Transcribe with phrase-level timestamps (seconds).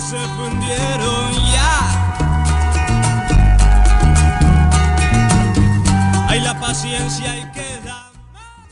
[0.00, 2.16] se fundieron ya.
[6.28, 8.10] Hay la paciencia y queda.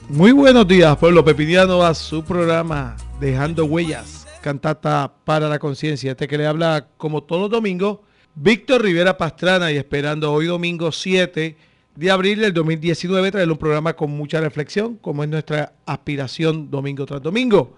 [0.08, 6.12] Muy buenos días, pueblo pepiniano, a su programa Dejando Huellas, cantata para la conciencia.
[6.12, 7.98] Este que le habla como todos los domingos,
[8.34, 11.56] Víctor Rivera Pastrana y esperando hoy domingo 7
[11.96, 17.04] de abril del 2019 traer un programa con mucha reflexión, como es nuestra aspiración domingo
[17.04, 17.76] tras domingo.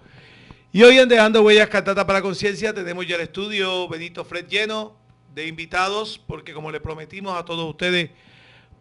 [0.75, 4.95] Y hoy en Dejando Huellas Cantata para Conciencia tenemos ya el estudio Benito Fred lleno
[5.35, 8.09] de invitados, porque como le prometimos a todos ustedes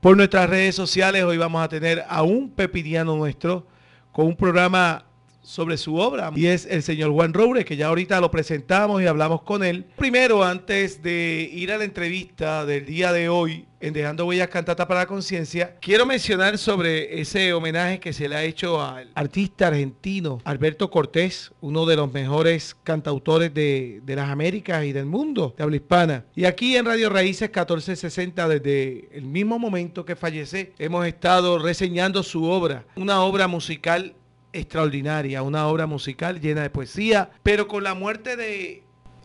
[0.01, 3.66] por nuestras redes sociales, hoy vamos a tener a un pepiniano nuestro
[4.11, 5.05] con un programa
[5.42, 9.06] sobre su obra y es el señor Juan Robles, que ya ahorita lo presentamos y
[9.06, 9.84] hablamos con él.
[9.96, 14.87] Primero, antes de ir a la entrevista del día de hoy en Dejando Huellas Cantata
[14.87, 19.66] para la Conciencia, quiero mencionar sobre ese homenaje que se le ha hecho al artista
[19.66, 25.54] argentino Alberto Cortés, uno de los mejores cantautores de, de las Américas y del mundo
[25.56, 26.24] de habla hispana.
[26.37, 32.23] Y aquí en Radio Raíces 1460, desde el mismo momento que fallece, hemos estado reseñando
[32.23, 34.15] su obra, una obra musical
[34.53, 38.83] extraordinaria, una obra musical llena de poesía, pero con la muerte de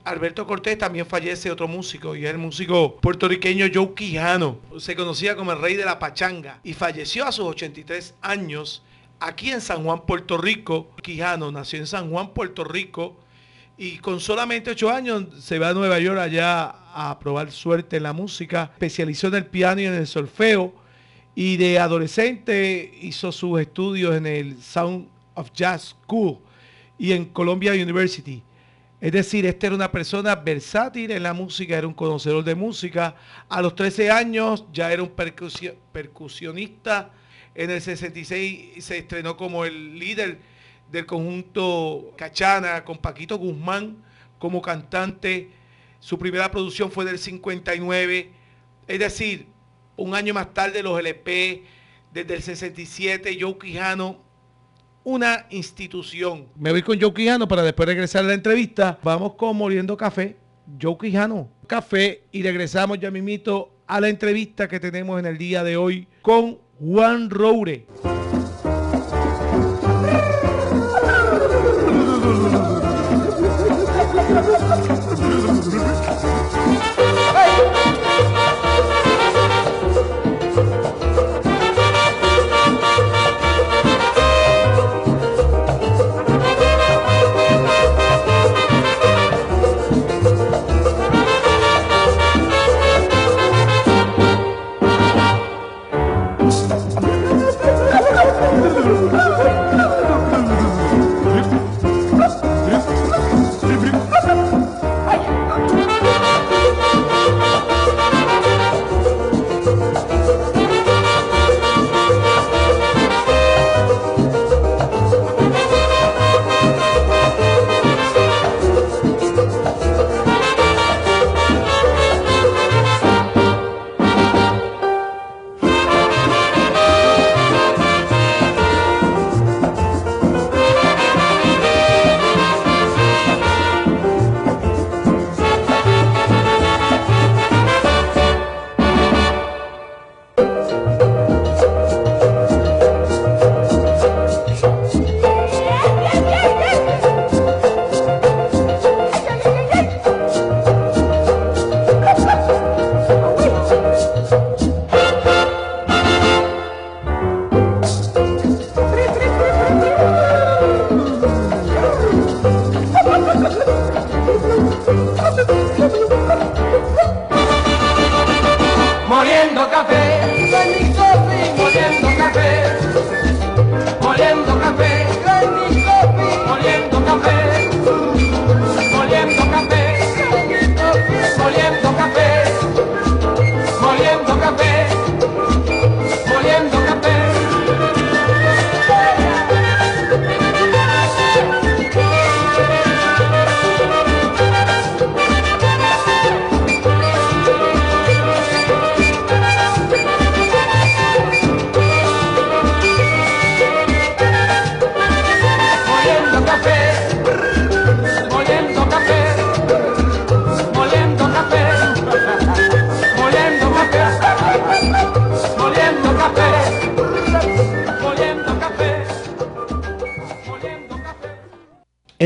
[0.07, 4.57] Alberto Cortés también fallece otro músico y es el músico puertorriqueño Joe Quijano.
[4.79, 8.83] Se conocía como el rey de la pachanga y falleció a sus 83 años
[9.19, 10.91] aquí en San Juan, Puerto Rico.
[11.03, 13.17] Quijano nació en San Juan, Puerto Rico
[13.77, 18.03] y con solamente 8 años se va a Nueva York allá a probar suerte en
[18.03, 18.71] la música.
[18.73, 20.73] Especializó en el piano y en el solfeo
[21.35, 26.39] y de adolescente hizo sus estudios en el Sound of Jazz School
[26.97, 28.43] y en Columbia University.
[28.99, 33.15] Es decir, este era una persona versátil en la música, era un conocedor de música.
[33.47, 35.11] A los 13 años ya era un
[35.91, 37.11] percusionista.
[37.53, 40.39] En el 66 se estrenó como el líder
[40.91, 43.97] del conjunto Cachana con Paquito Guzmán
[44.39, 45.51] como cantante.
[45.99, 48.31] Su primera producción fue del 59.
[48.87, 49.45] Es decir,
[49.95, 51.63] un año más tarde los LP,
[52.11, 54.26] desde el 67, Joe Quijano
[55.07, 56.47] una institución.
[56.57, 58.99] Me voy con Joe Quijano para después regresar a la entrevista.
[59.03, 60.35] Vamos con Moliendo Café.
[60.81, 65.63] Joe Quijano, café y regresamos ya mimito a la entrevista que tenemos en el día
[65.63, 67.85] de hoy con Juan Roure.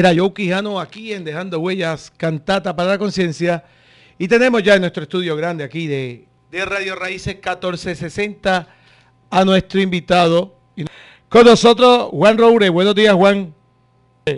[0.02, 3.64] Era Joe Quijano aquí en Dejando Huellas, Cantata para la Conciencia.
[4.18, 8.68] Y tenemos ya en nuestro estudio grande aquí de, de Radio Raíces 1460
[9.30, 10.56] a nuestro invitado.
[11.30, 12.70] Con nosotros, Juan Roure.
[12.70, 13.54] Buenos días, Juan.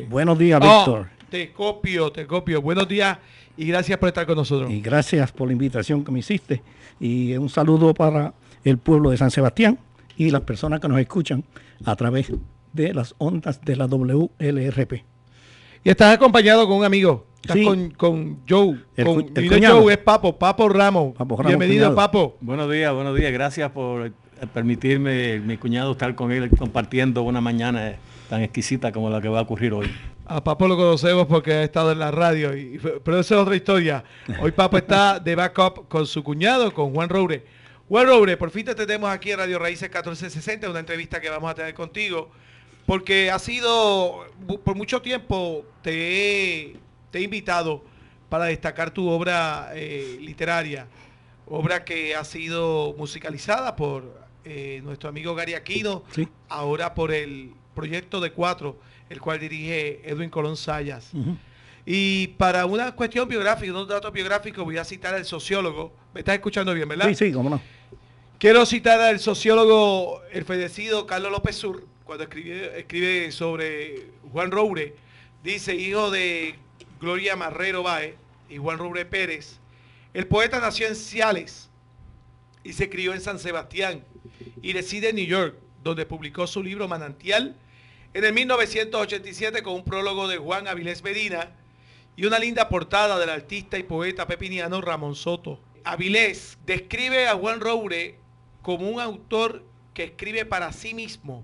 [0.09, 1.09] Buenos días, Oh, Víctor.
[1.29, 2.61] te copio, te copio.
[2.61, 3.17] Buenos días
[3.55, 4.69] y gracias por estar con nosotros.
[4.69, 6.61] Y gracias por la invitación que me hiciste.
[6.99, 8.33] Y un saludo para
[8.65, 9.79] el pueblo de San Sebastián
[10.17, 11.41] y las personas que nos escuchan
[11.85, 12.33] a través
[12.73, 15.12] de las ondas de la WLRP.
[15.83, 17.25] Y estás acompañado con un amigo.
[17.41, 17.65] Estás Sí.
[17.65, 18.79] con, con Joe.
[18.95, 19.81] El con, el no.
[19.81, 21.13] Joe, es Papo, Papo Ramos.
[21.15, 21.95] Papo Ramos, Bienvenido, cuñado.
[21.95, 22.37] Papo.
[22.39, 23.33] Buenos días, buenos días.
[23.33, 24.11] Gracias por eh,
[24.53, 27.97] permitirme, mi cuñado, estar con él compartiendo una mañana eh,
[28.29, 29.91] tan exquisita como la que va a ocurrir hoy.
[30.25, 33.55] A Papo lo conocemos porque ha estado en la radio, y, pero esa es otra
[33.57, 34.05] historia.
[34.41, 37.43] Hoy Papo está de backup con su cuñado, con Juan Roure.
[37.89, 41.51] Juan Roure, por fin te tenemos aquí en Radio Raíces 1460, una entrevista que vamos
[41.51, 42.31] a tener contigo,
[42.85, 44.25] porque ha sido,
[44.63, 45.91] por mucho tiempo te
[46.71, 46.77] he,
[47.11, 47.83] te he invitado
[48.29, 50.87] para destacar tu obra eh, literaria,
[51.47, 56.27] obra que ha sido musicalizada por eh, nuestro amigo Gary Aquino, Sí.
[56.49, 58.77] ahora por el proyecto de cuatro,
[59.09, 61.11] el cual dirige Edwin Colón Sayas.
[61.85, 65.93] Y para una cuestión biográfica, unos datos biográficos, voy a citar al sociólogo.
[66.13, 67.07] ¿Me estás escuchando bien, verdad?
[67.09, 67.61] Sí, sí, cómo no.
[68.39, 74.93] Quiero citar al sociólogo, el fallecido Carlos López Sur, cuando escribe, escribe sobre Juan Roure.
[75.43, 76.53] Dice, hijo de
[77.01, 78.13] Gloria Marrero Báez
[78.49, 79.57] y Juan Roure Pérez.
[80.13, 81.71] El poeta nació en Ciales
[82.63, 84.03] y se crió en San Sebastián
[84.61, 87.55] y reside en New York, donde publicó su libro Manantial
[88.13, 91.49] en el 1987 con un prólogo de Juan Avilés Medina
[92.15, 95.59] y una linda portada del artista y poeta pepiniano Ramón Soto.
[95.83, 98.19] Avilés describe a Juan Roure
[98.61, 99.63] como un autor
[99.95, 101.43] que escribe para sí mismo,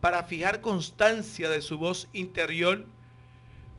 [0.00, 2.86] para fijar constancia de su voz interior,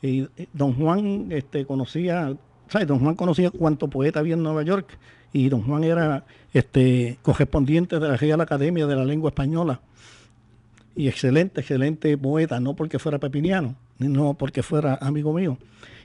[0.00, 2.34] Y eh, don Juan este, conocía,
[2.68, 2.88] ¿sabes?
[2.88, 4.98] Don Juan conocía cuánto poeta había en Nueva York
[5.32, 9.80] y don Juan era este, correspondiente de la Real Academia de la Lengua Española
[10.98, 15.56] y excelente, excelente poeta, no porque fuera pepiniano, ni no porque fuera amigo mío.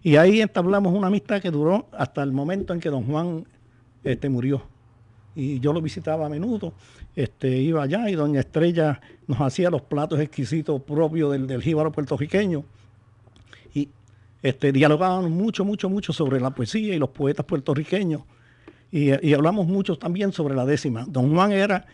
[0.03, 3.45] Y ahí entablamos una amistad que duró hasta el momento en que don Juan
[4.03, 4.61] este, murió.
[5.35, 6.73] Y yo lo visitaba a menudo,
[7.15, 11.91] este, iba allá y doña Estrella nos hacía los platos exquisitos propios del, del jíbaro
[11.91, 12.63] puertorriqueño.
[13.73, 13.89] Y
[14.41, 18.21] este, dialogábamos mucho, mucho, mucho sobre la poesía y los poetas puertorriqueños.
[18.91, 21.05] Y, hablamos mucho también sobre la décima.
[21.07, 21.87] Don Juan era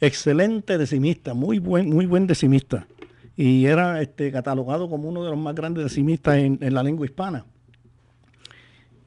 [0.00, 2.88] excelente decimista, muy buen, muy buen decimista.
[3.36, 7.06] Y era este, catalogado como uno de los más grandes decimistas en, en la lengua
[7.06, 7.44] hispana.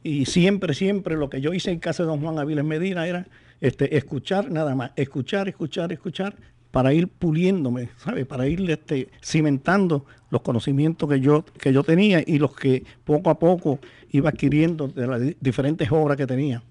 [0.02, 3.28] Y siempre, siempre lo que yo hice en casa de don Juan Aviles Medina era
[3.62, 6.36] este, escuchar nada más, escuchar, escuchar, escuchar,
[6.72, 8.26] para ir puliéndome, ¿sabe?
[8.26, 13.30] Para ir este, cimentando los conocimientos que yo, que yo tenía y los que poco
[13.32, 13.80] a poco
[14.12, 16.62] iba adquiriendo de las di- diferentes obras que tenía.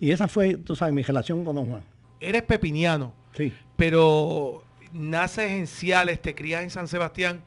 [0.00, 1.82] Y esa fue, tú sabes, mi relación con don Juan.
[2.20, 3.52] Eres pepiniano, Sí.
[3.76, 7.42] pero naces en Ciales, te crías en San Sebastián,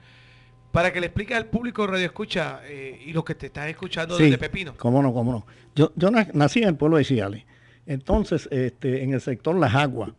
[0.72, 4.16] para que le expliques al público Radio Escucha eh, y los que te están escuchando
[4.18, 4.76] Sí, desde Pepino.
[4.78, 5.46] Cómo no, cómo no.
[5.76, 7.44] Yo, yo na- nací en el pueblo de Ciales.
[7.86, 10.12] Entonces, este, en el sector Las Aguas.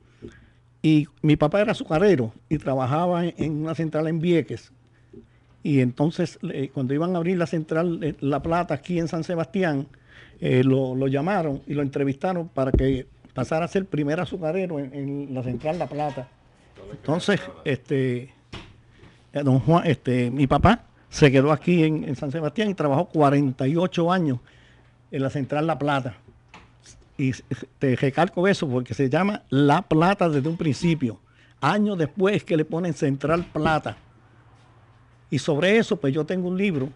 [0.83, 4.73] Y mi papá era azucarero y trabajaba en, una central en Vieques.
[5.63, 6.41] Y entonces,
[6.75, 9.87] cuando iban a abrir la central eh, La Plata aquí en San Sebastián,
[10.41, 15.35] eh, lo, llamaron y lo entrevistaron para que pasara a ser primer azucarero en, en
[15.35, 16.29] la central La Plata.
[16.91, 18.35] Entonces, este,
[19.33, 24.11] eh, don Juan, este, mi papá se quedó aquí en San Sebastián y trabajó 48
[24.11, 24.41] años
[25.13, 26.17] en la central La Plata.
[27.23, 27.33] Y
[27.79, 31.21] te recalco eso porque se llama La Plata desde un principio.
[31.61, 33.97] Años después que le ponen Central Plata.
[35.31, 36.89] Y sobre eso, pues yo tengo un libro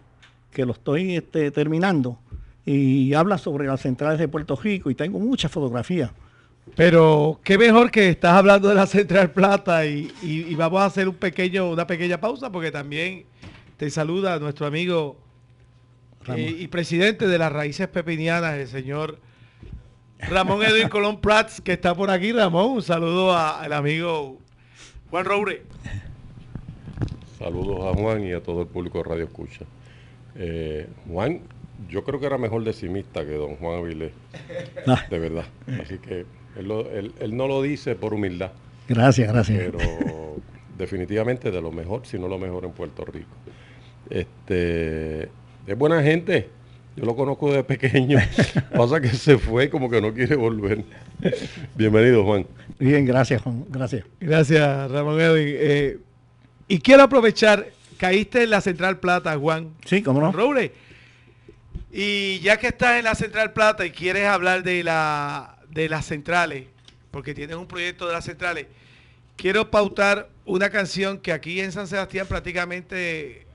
[0.51, 2.19] que lo estoy este, terminando
[2.65, 6.11] y habla sobre las centrales de Puerto Rico y tengo muchas fotografías.
[6.75, 10.85] Pero qué mejor que estás hablando de la Central Plata y, y- y vamos a
[10.85, 13.23] hacer un pequeño, una pequeña pausa porque también
[13.77, 15.15] te saluda nuestro amigo
[16.25, 16.41] Ramón.
[16.41, 19.19] eh, y presidente de las raíces pepinianas, el señor
[20.19, 22.31] Ramón Edwin Colón Prats, que está por aquí.
[22.31, 24.37] Ramón, un saludo a- al amigo
[25.09, 25.61] Juan Roure.
[27.37, 29.65] Saludos a Juan y a todo el público de Radio Escucha.
[30.35, 31.41] Eh, Juan,
[31.89, 34.11] yo creo que era mejor decimista que don Juan Avilés,
[34.87, 35.45] Ah, de verdad.
[35.81, 36.25] Así que
[36.57, 38.51] él, lo- él- él no lo dice por humildad,
[38.89, 39.59] gracias, gracias.
[39.71, 39.77] pero
[40.77, 43.29] definitivamente de lo mejor, si no lo mejor en Puerto Rico.
[44.09, 45.23] Este,
[45.67, 46.49] es buena gente,
[46.97, 48.17] yo lo conozco de pequeño,
[48.75, 50.83] pasa que se fue como que no quiere volver.
[51.75, 52.47] Bienvenido, Juan.
[52.79, 53.65] Bien, gracias, Juan.
[53.69, 54.03] Gracias.
[54.19, 55.45] Gracias, Ramón Edwin.
[55.47, 55.99] Eh,
[56.67, 59.75] y quiero aprovechar, caíste en la Central Plata, Juan.
[59.85, 60.31] Sí, cómo no.
[60.31, 60.71] Roble.
[61.91, 66.05] Y ya que estás en la Central Plata y quieres hablar de la de las
[66.05, 66.65] centrales,
[67.11, 68.65] porque tienes un proyecto de las centrales,
[69.35, 73.46] quiero pautar una canción que aquí en San Sebastián prácticamente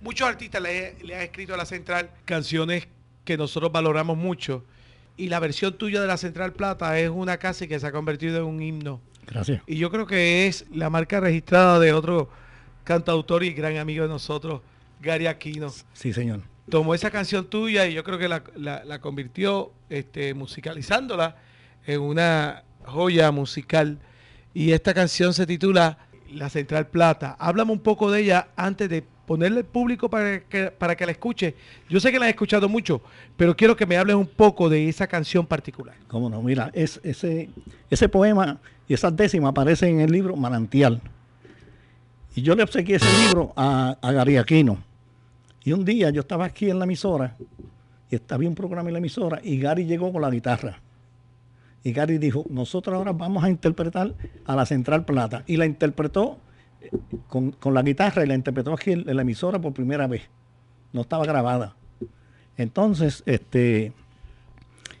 [0.00, 2.88] muchos artistas le, le han escrito a la Central canciones
[3.24, 4.64] que nosotros valoramos mucho.
[5.16, 8.38] Y la versión tuya de la Central Plata es una casi que se ha convertido
[8.38, 9.00] en un himno.
[9.26, 9.62] Gracias.
[9.66, 12.28] Y yo creo que es la marca registrada de otro
[12.84, 14.62] cantautor y gran amigo de nosotros,
[15.00, 16.40] Gary Aquino Sí, señor.
[16.68, 21.36] tomó esa canción tuya y yo creo que la, la- la convirtió este, musicalizándola
[21.86, 23.98] en una joya musical.
[24.54, 25.98] Y esta canción se titula
[26.32, 27.36] La Central Plata.
[27.38, 31.54] Háblame un poco de ella antes de ponerle público para que, para que la escuche.
[31.88, 33.00] Yo sé que la has escuchado mucho,
[33.34, 35.94] pero quiero que me hables un poco de esa canción particular.
[36.06, 37.48] Cómo no, mira, es, ese,
[37.88, 41.00] ese poema y esas décimas aparecen en el libro Manantial.
[42.34, 44.76] Y yo le obsequié ese libro a, a Gary Aquino.
[45.64, 47.34] Y un día yo estaba aquí en la emisora,
[48.10, 50.78] y estaba un programa en la emisora, y Gary llegó con la guitarra.
[51.82, 54.12] Y Gary dijo, nosotros ahora vamos a interpretar
[54.44, 55.42] a la Central Plata.
[55.46, 56.36] Y la interpretó
[57.28, 60.22] con, con la guitarra y la interpretó aquí en, en la emisora por primera vez.
[60.92, 61.74] No estaba grabada.
[62.56, 63.92] Entonces, este,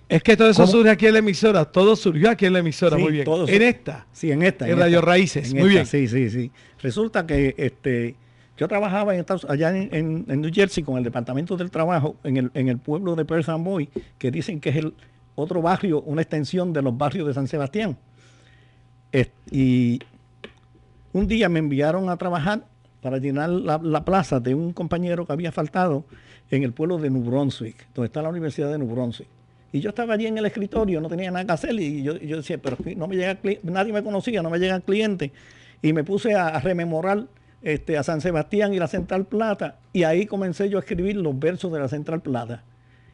[0.08, 0.72] Es que todo eso ¿Cómo?
[0.72, 3.24] surge aquí en la emisora, todo surgió aquí en la emisora, Sí, muy bien.
[3.24, 4.06] todo En esta.
[4.12, 4.68] Sí, en esta.
[4.68, 5.10] En Radio esta.
[5.10, 6.08] Raíces, En muy esta, bien.
[6.08, 6.50] Sí, sí, sí.
[6.80, 8.14] Resulta que este,
[8.56, 12.16] yo trabajaba en Estados- allá en, en- en New Jersey con el Departamento del Trabajo
[12.24, 14.94] en el, en el pueblo de Perth Amboy, que dicen que es el
[15.34, 17.96] otro barrio, una extensión de los barrios de San Sebastián.
[19.50, 19.98] Y
[21.12, 22.64] un día me enviaron a trabajar
[23.00, 26.04] para llenar la, la plaza de un compañero que había faltado
[26.50, 29.28] en el pueblo de New Brunswick, donde está la Universidad de New Brunswick.
[29.72, 32.58] Y yo estaba allí en el escritorio, no tenía nada que hacer y yo, decía,
[32.58, 35.30] pero no me llega nadie me conocía, no me llegan clientes.
[35.80, 37.26] Y me puse a, rememorar
[37.62, 41.38] este, a San Sebastián y la Central Plata y ahí comencé yo a escribir los
[41.38, 42.62] versos de la Central Plata.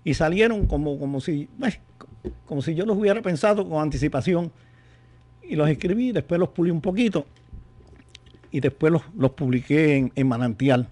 [0.02, 1.76] Y salieron como, como, si, bueno,
[2.45, 4.50] como si yo los hubiera pensado con anticipación.
[5.43, 7.25] Y los escribí, después los pulí un poquito
[8.50, 10.88] y después los, los publiqué en, en Manantial.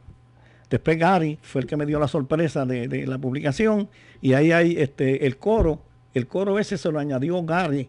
[0.70, 3.88] Después Gary fue el que me dio la sorpresa de, de la publicación
[4.20, 5.80] y ahí hay este, el coro.
[6.12, 7.88] El coro ese se lo añadió Gary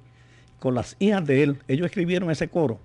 [0.60, 1.58] con las hijas de él.
[1.68, 2.80] Ellos escribieron ese coro.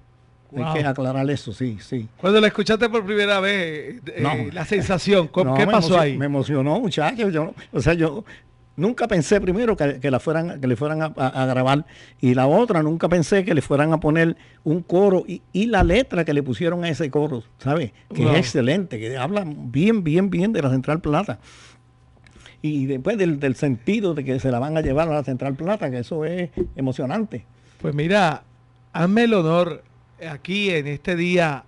[0.51, 0.67] Wow.
[0.67, 2.09] Hay que aclarar eso, sí, sí.
[2.19, 4.35] Cuando la escuchaste por primera vez, eh, No.
[4.53, 6.17] la sensación, ¿cómo- No, ¿qué pasó ahí?
[6.19, 7.33] Me emocionó, muchachos.
[7.33, 8.25] Yo, o sea, yo
[8.76, 11.85] nunca pensé primero que, que la fueran, que le fueran a, a- a grabar.
[12.21, 15.83] Y la otra, nunca pensé que le fueran a poner un coro y, y la
[15.85, 17.93] letra que le pusieron a ese coro, ¿sabes?
[18.14, 18.33] Que Wow.
[18.33, 21.38] es excelente, que habla bien, bien, bien de la Central Plata.
[22.64, 25.55] Y después del, del sentido de que se la van a llevar a la Central
[25.57, 27.45] Plata, que eso es emocionante.
[27.81, 28.45] Pues mira,
[28.93, 29.83] hazme el honor
[30.31, 31.64] aquí en este día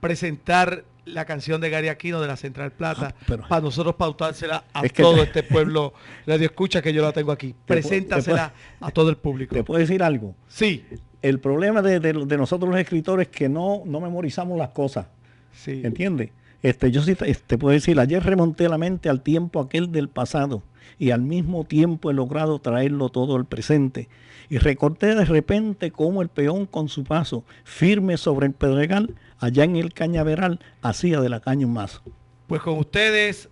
[0.00, 4.64] presentar la canción de Gary Aquino de la Central Plata Ah, pero- para nosotros pautársela
[4.72, 5.92] a Es que todo te- este pueblo
[6.26, 7.54] Radio Escucha que yo la tengo aquí.
[7.66, 9.54] Preséntasela a todo el público.
[9.54, 10.34] ¿Te puedo decir algo?
[10.48, 10.84] Sí,
[11.22, 15.06] el problema de, de- de nosotros los escritores es que no, no memorizamos las cosas.
[15.52, 15.82] Sí.
[15.84, 16.30] ¿Entiendes?
[16.62, 20.62] Este, yo sí te puedo decir, ayer remonté la mente al tiempo aquel del pasado
[20.98, 24.08] y al mismo tiempo he logrado traerlo todo al presente.
[24.48, 29.64] Y recordé de repente cómo el peón con su paso firme sobre el pedregal, allá
[29.64, 32.02] en el cañaveral, hacía de la caña un mazo.
[32.46, 33.48] Pues con ustedes,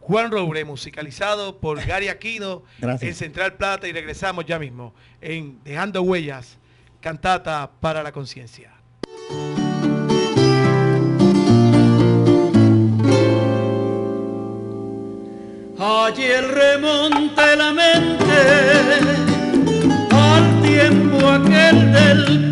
[0.00, 3.08] Juan Roure, musicalizado por Gary Aquino Gracias.
[3.08, 6.58] en Central Plata y regresamos ya mismo en Dejando Huellas,
[7.00, 8.72] cantata para la conciencia.
[15.78, 18.40] Ayer remonte la mente
[20.10, 22.49] al tiempo aquel del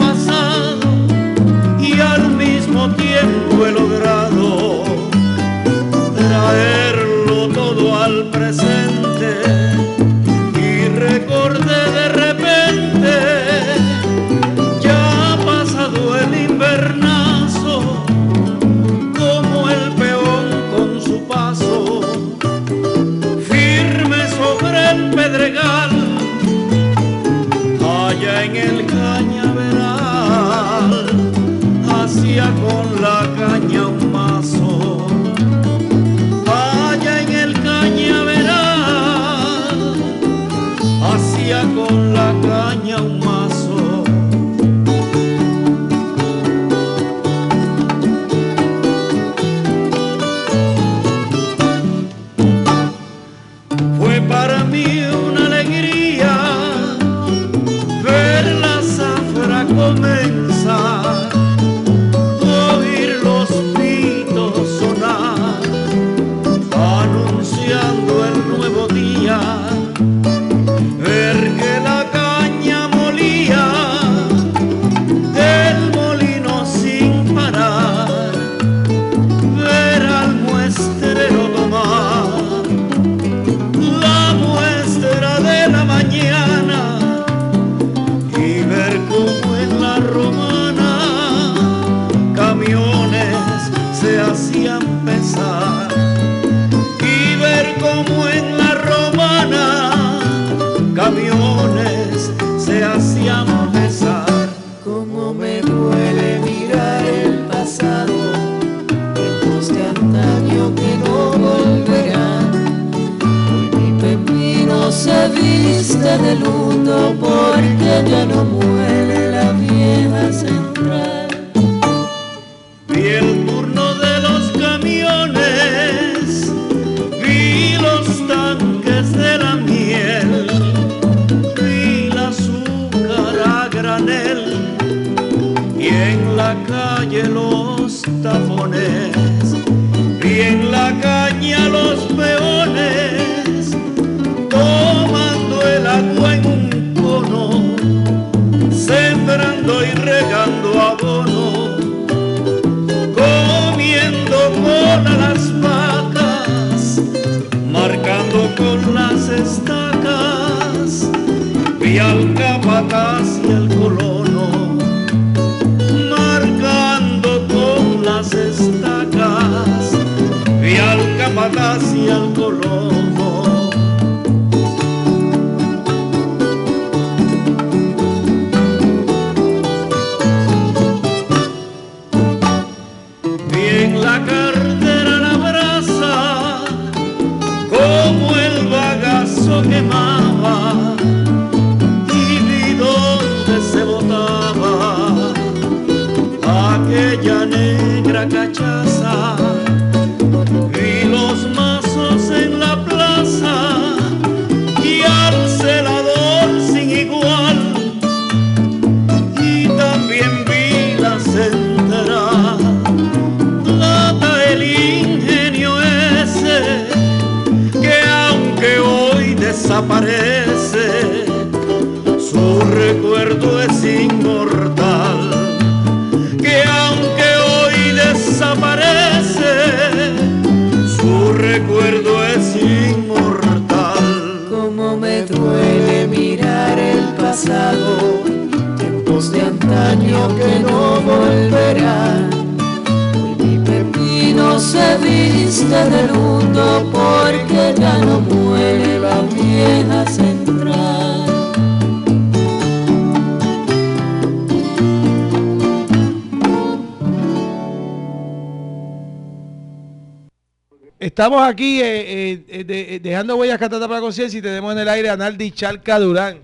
[261.28, 261.84] Estamos aquí eh,
[262.32, 265.50] eh, eh, eh, dejando huellas cantata para conciencia y tenemos en el aire a Naldi
[265.50, 266.38] Charca Durán.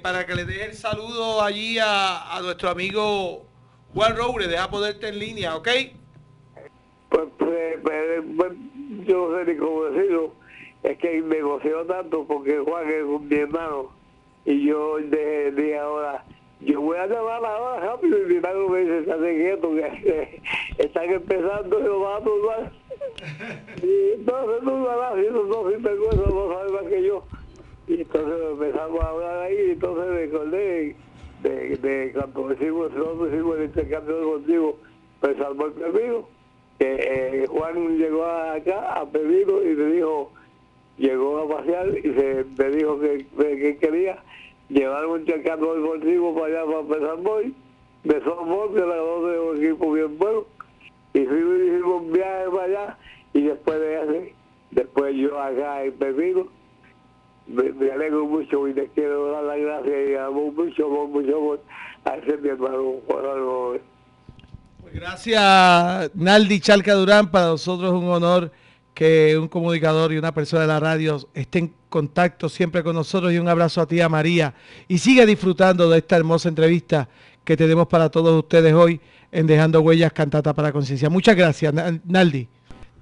[0.00, 3.44] Para que le deje el saludo allí a, nuestro amigo
[3.92, 5.68] Juan Roure, deja poderte en línea, ¿ok?
[7.08, 8.52] Pues, pues, pues, pues,
[9.04, 10.34] yo no sé ni cómo decirlo.
[10.84, 13.90] Es que me emocionó tanto porque Juan es un- mi hermano.
[14.44, 16.24] Y yo dije, dije ahora,
[16.60, 20.40] yo voy a llamar ahora rápido y milagro me dice, estate quieto, que
[20.78, 22.81] están empezando y lo van a turbar.
[23.82, 27.26] Y entonces turbará, si esos dos sinvergüenzas no saben más que yo.
[27.86, 30.96] Y entonces empezamos a hablar ahí y entonces me acordé
[31.38, 34.78] de, de cuando hicimos, nosotros hicimos el intercambio contigo,
[35.20, 35.74] pues salvó el
[36.78, 40.32] que eh, Juan llegó acá a pedirlo y me dijo,
[40.96, 44.22] llegó a pasear y se me dijo que, que- que quería
[44.68, 47.54] llevar un chacando contigo para allá para Pesamboy,
[48.04, 50.46] de softball, que era de un equipo bien bueno,
[51.14, 52.98] y hicimos un viaje para allá
[53.34, 54.34] y después de ese,
[54.70, 56.48] después yo acá en Pepino,
[57.46, 61.58] me, me alegro mucho y les quiero dar las gracias y amo mucho, amo mucho
[62.04, 63.82] a ese mi hermano Juan Álvarez.
[64.80, 67.30] Pues gracias, Naldi Charca Durán.
[67.30, 68.50] Para nosotros es un honor
[68.94, 73.32] que un comunicador y una persona de la radio esté en contacto siempre con nosotros
[73.32, 74.54] y un abrazo a ti, a María.
[74.88, 77.08] Y sigue disfrutando de esta hermosa entrevista
[77.44, 79.00] que tenemos para todos ustedes hoy
[79.32, 81.10] en Dejando Huellas Cantata para Conciencia.
[81.10, 82.46] Muchas gracias, Na- Naldi.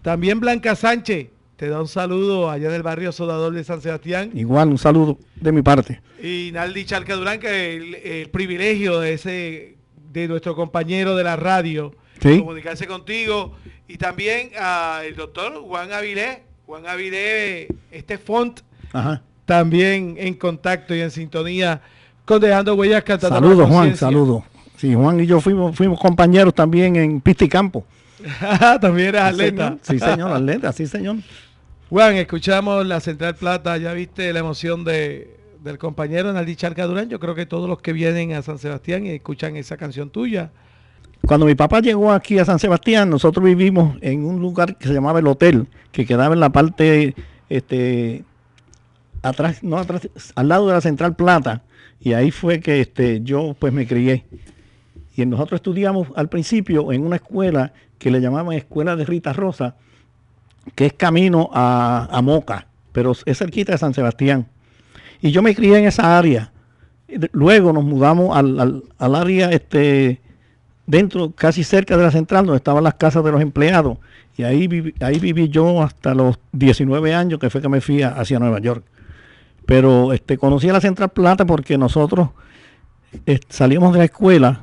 [0.03, 4.31] También Blanca Sánchez te da un saludo allá en el barrio Sodador de San Sebastián.
[4.35, 6.01] Igual, un saludo de mi parte.
[6.23, 9.77] Y Naldi Charca Durán, que el, el privilegio de ese
[10.11, 12.39] de nuestro compañero de la radio Sí.
[12.39, 13.55] comunicarse contigo.
[13.89, 18.61] Y también al doctor Juan Avilés, Juan Avilés, este font,
[18.93, 19.23] Ajá.
[19.47, 21.81] también en contacto y en sintonía
[22.25, 24.45] con Dejando Huellas Cantando Saludos, Juan, saludos.
[24.81, 27.85] Sí, Juan y yo fuimos, fuimos compañeros también en pista y campo.
[28.81, 29.77] también eres atleta.
[29.83, 31.17] Sí, señor, atleta, sí, señor.
[31.91, 37.11] Juan, escuchamos la Central Plata, ya viste la emoción de, del compañero Naldi Charca Durán.
[37.11, 40.51] Yo creo que todos los que vienen a San Sebastián y escuchan esa canción tuya.
[41.27, 44.95] Cuando mi papá llegó aquí a San Sebastián, nosotros vivimos en un lugar que se
[44.95, 47.15] llamaba el hotel, que quedaba en la parte
[47.51, 48.25] este
[49.21, 51.65] atrás, no atrás, al lado de la Central Plata,
[52.01, 54.25] y ahí fue que este yo pues me crié.
[55.23, 59.75] Y nosotros estudiamos al principio en una escuela que le llamaban Escuela de Rita Rosa,
[60.75, 64.47] que es camino a, a Moca, pero es cerquita de San Sebastián.
[65.21, 66.53] Y yo me crié en esa área.
[67.33, 70.21] Luego nos mudamos al, al- área este,
[70.87, 73.99] dentro, casi cerca de la central, donde estaban las casas de los empleados.
[74.37, 78.03] Y ahí viví, ahí viví yo hasta los 19 años, que fue que me fui
[78.03, 78.85] hacia Nueva York.
[79.67, 82.31] Pero este, conocí a la Central Plata porque nosotros
[83.27, 84.63] eh, salíamos de la escuela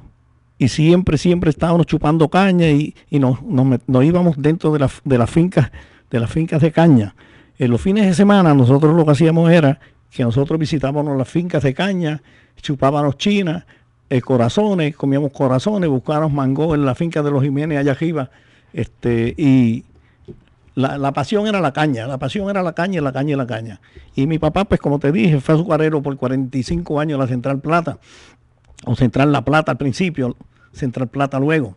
[0.60, 5.17] y siempre, siempre estábamos chupando caña y, y nos, nos nos íbamos dentro de, de
[5.17, 5.72] las fincas,
[6.10, 7.15] de de caña.
[7.60, 11.63] En los fines de semana nosotros lo que hacíamos era que nosotros visitábamos las fincas
[11.63, 12.22] de caña,
[12.62, 13.65] chupábamos chinas,
[14.10, 18.30] eh, corazones, comíamos corazones, buscábamos mango en la finca de los Jiménez allá arriba,
[18.74, 19.84] este, y
[20.76, 23.48] la, la pasión era la caña, la pasión era la caña, la caña y la
[23.48, 23.82] caña.
[24.15, 27.60] Y mi papá, pues como te dije, fue azucarero por 45 años en la Central
[27.60, 27.98] Plata,
[28.85, 30.35] o Central La Plata al principio,
[30.71, 31.75] Central Plata luego.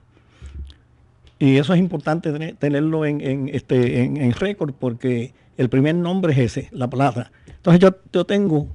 [1.38, 5.94] Y eso es importante tener- tenerlo en, en, este, en, en récord porque el primer
[5.94, 7.32] nombre es ese, La Plata.
[7.46, 8.68] Entonces yo, yo tengo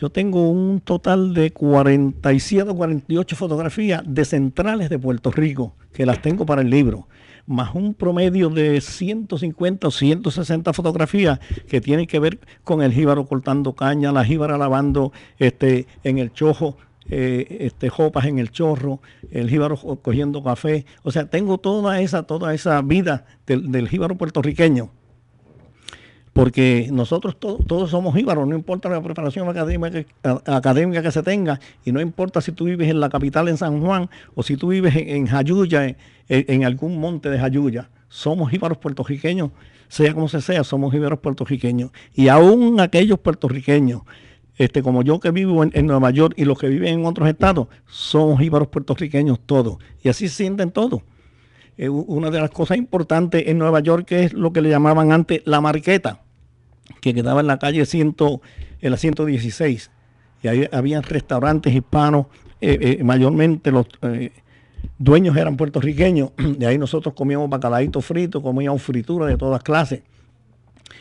[0.00, 6.06] yo tengo un total de 47 o 48 fotografías de centrales de Puerto Rico que
[6.06, 7.08] las tengo para el libro,
[7.46, 13.26] más un promedio de 150 o 160 fotografías que tienen que ver con el jíbaro
[13.26, 16.76] cortando caña, la jíbara lavando este, en el chojo
[17.10, 20.84] eh, este, jopas en el chorro, el jíbaro cogiendo café.
[21.02, 24.90] O sea, tengo toda esa, toda esa vida del, del jíbaro puertorriqueño.
[26.32, 30.04] Porque nosotros to- todos somos jíbaros, no importa la preparación académica
[30.46, 33.80] académica que se tenga, y no importa si tú vives en la capital en San
[33.80, 35.96] Juan o si tú vives en, en Jayuya, en,
[36.28, 37.90] en algún monte de Jayuya.
[38.08, 39.50] Somos jíbaros puertorriqueños,
[39.88, 41.90] sea como se sea, somos jíbaros puertorriqueños.
[42.14, 44.02] Y aún aquellos puertorriqueños
[44.58, 47.68] este, como yo que vivo en, Nueva York y los que viven en otros estados,
[47.86, 49.78] somos jíbaros puertorriqueños todos.
[50.02, 51.02] Y así se sienten todos.
[51.76, 55.42] Eh, una de las cosas importantes en Nueva York es lo que le llamaban antes
[55.44, 56.22] la marqueta,
[57.00, 58.16] que quedaba en la calle 100,
[58.80, 59.90] en la 116.
[60.42, 62.26] Y ahí habían restaurantes hispanos,
[62.60, 63.86] eh, eh, mayormente los
[64.98, 66.32] dueños eran puertorriqueños.
[66.58, 70.02] De ahí nosotros comíamos bacalaíto frito, comíamos fritura de todas clases.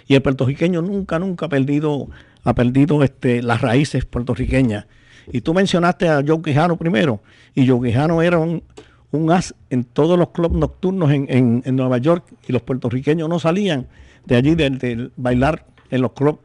[0.08, 2.08] Y el puertorriqueño nunca, nunca ha perdido,
[2.48, 4.86] ha perdido este, las raíces puertorriqueñas.
[5.34, 7.22] Y tú mencionaste a Joe Quijano primero,
[7.54, 8.64] y Joe Quijano era un,
[9.12, 13.28] un as en todos los clubes nocturnos en, en- en Nueva York y los puertorriqueños
[13.28, 13.88] no salían
[14.26, 16.40] de allí del del bailar en los clubes.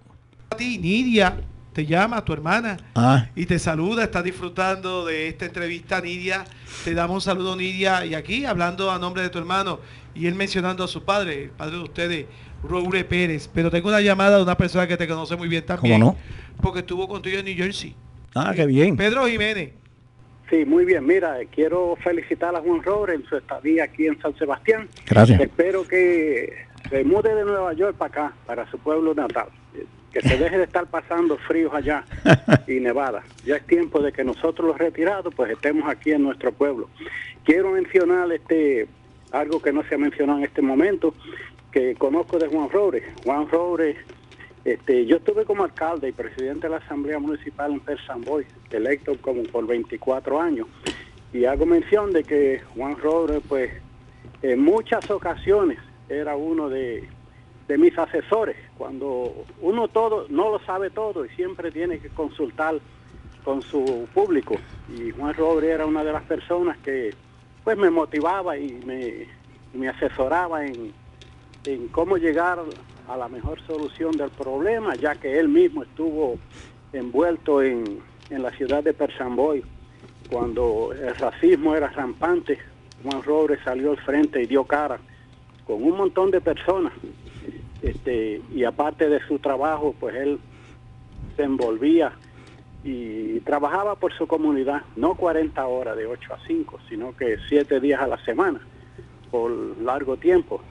[0.51, 1.37] A ti, Nidia,
[1.73, 6.45] te llama, tu hermana, Ah, y te saluda, está disfrutando de esta entrevista, Nidia.
[6.85, 9.79] Te damos un saludo, Nidia, y aquí hablando a nombre de tu hermano,
[10.17, 12.27] y él mencionando a su padre, el padre de ustedes,
[12.63, 13.49] Roure Pérez.
[13.53, 16.63] Pero tengo una llamada de una persona que te conoce muy bien también, ¿Cómo no?
[16.63, 17.95] porque estuvo contigo en New Jersey.
[18.35, 18.97] ah, qué bien.
[18.97, 19.73] Pedro Jiménez.
[20.51, 21.07] Sí, muy bien.
[21.07, 24.87] Mira, quiero felicitar a Juan Robre en su estadía aquí en San Sebastián.
[25.07, 25.41] Gracias.
[25.41, 26.53] Espero que
[26.91, 29.47] se mude de Nueva York para acá, para su pueblo natal.
[30.13, 32.05] Que se deje de estar pasando fríos allá
[32.69, 33.23] y nevada.
[33.47, 36.91] Ya es tiempo de que nosotros los retirados pues estemos aquí en nuestro pueblo.
[37.45, 38.87] Quiero mencionar este
[39.31, 41.15] algo que no se ha mencionado en este momento,
[41.73, 43.03] que conozco de Juan Robre.
[43.25, 43.97] Juan Robre,
[44.65, 49.43] este, yo estuve como alcalde y presidente de la Asamblea Municipal en Persamboy, electo como
[49.45, 50.69] por 24 años.
[51.33, 53.73] Y hago mención de que Juan Robre, pues,
[54.43, 57.09] en muchas ocasiones era uno de,
[57.67, 58.57] de mis asesores.
[58.77, 62.79] Cuando uno todo no lo sabe todo y siempre tiene que consultar
[63.45, 64.57] con su público.
[64.95, 67.15] Y Juan Robre era una de las personas que
[67.65, 69.27] pues me motivaba y me,
[69.73, 70.93] me asesoraba en,
[71.65, 72.59] en cómo llegar
[73.09, 76.39] a la mejor solución del problema, ya que él mismo estuvo
[76.93, 79.63] envuelto en, en la ciudad de Persamboy
[80.31, 82.59] cuando el racismo era rampante.
[83.03, 84.99] Juan Robre salió al frente y dio cara
[85.67, 86.93] con un montón de personas.
[87.83, 90.39] Este, y aparte de su trabajo, pues él
[91.37, 92.13] se envolvía
[92.85, 97.81] y trabajaba por su comunidad, no 40 horas de 8 a 5, sino que 7
[97.81, 98.61] días a la semana,
[99.31, 100.63] por largo tiempo.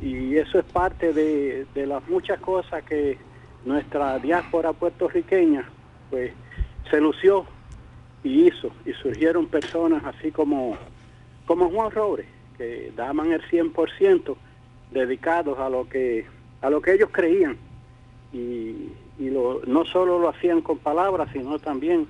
[0.00, 3.18] Y eso es parte de, de las muchas cosas que
[3.64, 5.68] nuestra diáspora puertorriqueña
[6.08, 6.32] pues
[6.90, 7.46] se lució
[8.22, 8.70] y hizo.
[8.84, 10.76] Y surgieron personas así como,
[11.46, 12.24] como Juan Robre,
[12.56, 14.36] que daban el 100%
[14.90, 16.26] dedicados a lo que,
[16.62, 17.56] a lo que ellos creían
[18.32, 22.06] y, y lo, no solo lo hacían con palabras, sino también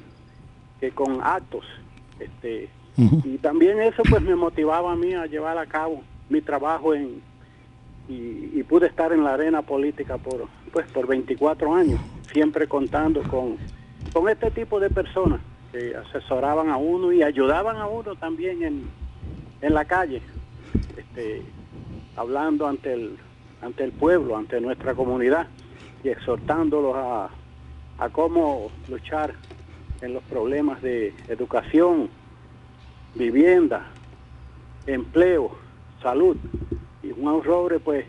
[0.80, 1.64] que con actos.
[2.18, 6.94] Este, y también eso pues me motivaba a mí a llevar a cabo mi trabajo
[6.94, 7.22] en
[8.10, 12.00] y, pude estar en la arena política por pues por 24 años,
[12.32, 13.56] siempre contando con,
[14.12, 15.40] con este tipo de personas
[15.72, 18.84] que asesoraban a uno y ayudaban a uno también en,
[19.60, 20.22] en la calle,
[20.96, 21.42] este,
[22.16, 23.16] hablando ante el
[23.62, 25.46] ante el pueblo, ante nuestra comunidad
[26.02, 27.30] y exhortándolos a,
[27.98, 29.34] a cómo luchar
[30.00, 32.08] en los problemas de educación,
[33.14, 33.86] vivienda,
[34.86, 35.56] empleo,
[36.02, 36.36] salud.
[37.02, 38.04] Y Juan Robre pues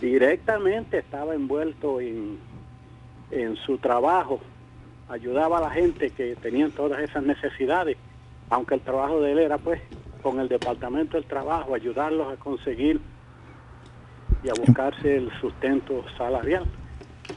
[0.00, 2.38] directamente estaba envuelto en,
[3.30, 4.40] en su trabajo,
[5.08, 7.96] ayudaba a la gente que tenían todas esas necesidades,
[8.48, 9.80] aunque el trabajo de él era pues
[10.22, 13.00] con el departamento del trabajo, ayudarlos a conseguir
[14.42, 16.64] y a buscarse el sustento salarial.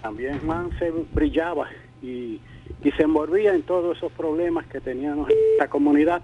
[0.01, 1.69] También Juan se brillaba
[2.01, 2.41] y,
[2.83, 6.21] y se envolvía en todos esos problemas que teníamos en esta comunidad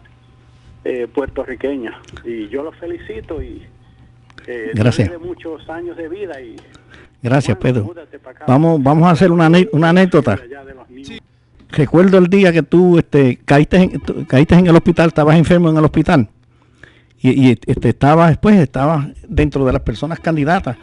[0.84, 2.00] eh, puertorriqueña.
[2.24, 3.66] Y yo lo felicito y
[4.48, 5.10] eh, Gracias.
[5.10, 6.56] de muchos años de vida y
[7.22, 8.06] Gracias, bueno, Pedro.
[8.30, 8.46] acá.
[8.48, 10.40] Vamos, vamos a hacer una, una anécdota.
[11.72, 15.70] Recuerdo el día que tú este, caíste, en, tú caíste en el hospital, estabas enfermo
[15.70, 16.30] en el hospital.
[17.22, 20.78] Y, y, este, estabas después, estabas dentro de las personas candidatas.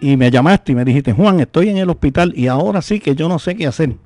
[0.00, 3.00] Y, y me llamaste y me dijiste, Juan, estoy en el hospital y ahora sí
[3.00, 3.96] que yo no sé qué hacer.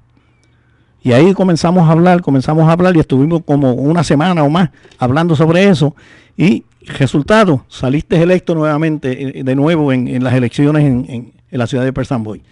[1.02, 4.70] Y ahí comenzamos a hablar, comenzamos a hablar y estuvimos como una semana o más
[4.98, 5.94] hablando sobre eso.
[6.36, 11.92] Y resultado, saliste electo nuevamente, eh, de nuevo en, las elecciones en, la ciudad de
[11.92, 12.42] Persamboy.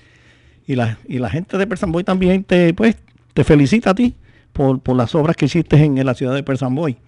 [0.67, 2.97] Y la, gente de Persamboy también te, pues,
[3.33, 4.15] te felicita a ti
[4.53, 6.99] por, las obras que hiciste en, la ciudad de Persamboy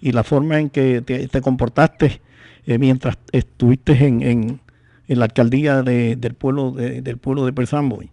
[0.00, 2.20] y la forma en que te, te comportaste
[2.66, 4.60] eh, mientras estuviste en,
[5.08, 8.10] la alcaldía de- del pueblo de, del pueblo de Persamboy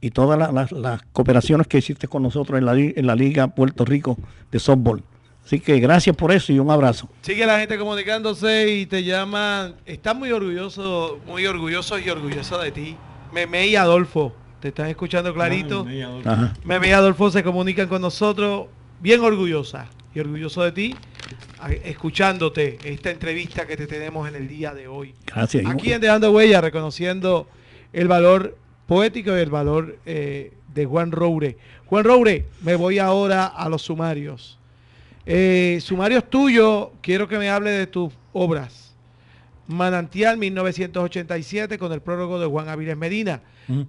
[0.00, 4.18] y todas la- las- cooperaciones que hiciste con nosotros en la Liga Puerto Rico
[4.50, 5.04] de softball.
[5.44, 7.08] Así que gracias por eso y un abrazo.
[7.22, 9.74] Sigue la gente comunicándose y te llaman.
[9.84, 12.96] Están muy orgullosos, muy orgullosos y orgullosos de ti.
[13.32, 15.84] Meme y Adolfo, te están escuchando clarito.
[15.88, 16.54] Ay, me- Ajá.
[16.64, 18.66] Meme y Adolfo se comunican con nosotros,
[19.00, 20.94] bien orgullosa y orgulloso de ti,
[21.84, 25.14] escuchándote esta entrevista que te tenemos en el día de hoy.
[25.26, 25.64] Gracias.
[25.66, 27.48] Aquí en Dejando Huella, reconociendo
[27.92, 31.56] el valor poético y el valor eh, de Juan Roure.
[31.86, 34.58] Juan Roure, me voy ahora a los sumarios.
[35.24, 38.94] Eh, sumarios tuyos, quiero que me hable de tus obras.
[39.68, 43.40] Manantial 1987 con el prólogo de Juan Avilés Medina.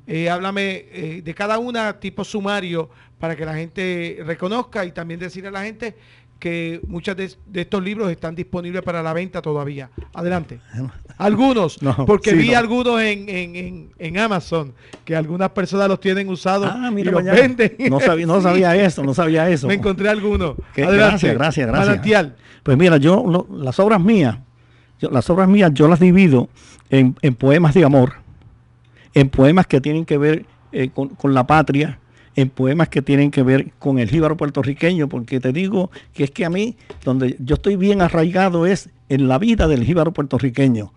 [0.05, 5.19] Eh, háblame eh, de cada una tipo sumario para que la gente reconozca y también
[5.19, 5.95] decirle a la gente
[6.43, 9.89] que muchos de, de estos libros están disponibles para la venta todavía.
[10.13, 10.59] Adelante.
[11.17, 12.57] Algunos, No, porque sí, vi no.
[12.57, 14.73] algunos en, en, en, en Amazon,
[15.05, 17.77] que algunas personas los tienen usados Ah, y los venden.
[17.89, 18.43] No sabía, no Sí.
[18.43, 19.67] sabía eso, no sabía eso.
[19.67, 20.55] Me encontré algunos.
[20.75, 21.11] Qué- Adelante.
[21.29, 21.87] Gracias, gracias, gracias.
[21.87, 22.35] Manantial.
[22.61, 24.37] Pues mira, yo lo- las obras mías,
[24.99, 26.49] yo- las obras mías yo las divido
[26.89, 28.15] en, en poemas de amor,
[29.13, 31.99] en poemas que tienen que ver eh, con, con la patria,
[32.35, 36.31] en poemas que tienen que ver con el jíbaro puertorriqueño, porque te digo que es
[36.31, 40.91] que a mí, donde yo estoy bien arraigado es en la vida del jíbaro puertorriqueño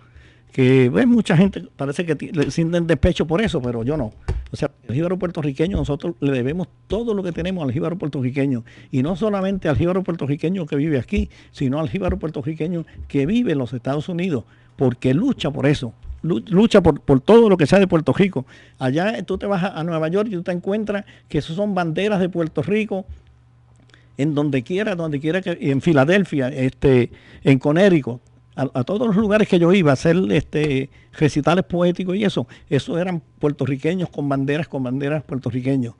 [0.57, 4.14] que ves mucha gente parece que le sienten despecho por eso, pero yo no.
[4.51, 8.64] O sea, el jíbaro puertorriqueño, nosotros le debemos todo lo que tenemos al jíbaro puertorriqueño.
[8.90, 13.53] Y no solamente al jíbaro puertorriqueño que vive aquí, sino al jíbaro puertorriqueño que vive
[13.53, 14.44] en los Estados Unidos,
[14.77, 15.92] porque lucha por eso.
[16.26, 18.44] Lu- Lucha por, por todo lo que sea de Puerto Rico.
[18.78, 21.74] Allá eh, tú te vas a, Nueva York y tú te encuentras que esos son
[21.74, 23.06] banderas de Puerto Rico
[24.18, 27.10] en donde quiera, donde quiera que, en Filadelfia, este,
[27.44, 28.20] en Connecticut,
[28.56, 32.46] a, a todos los lugares que yo iba a hacer este recitales poéticos y eso,
[32.70, 35.94] eso eran puertorriqueños con banderas, con banderas puertorriqueños.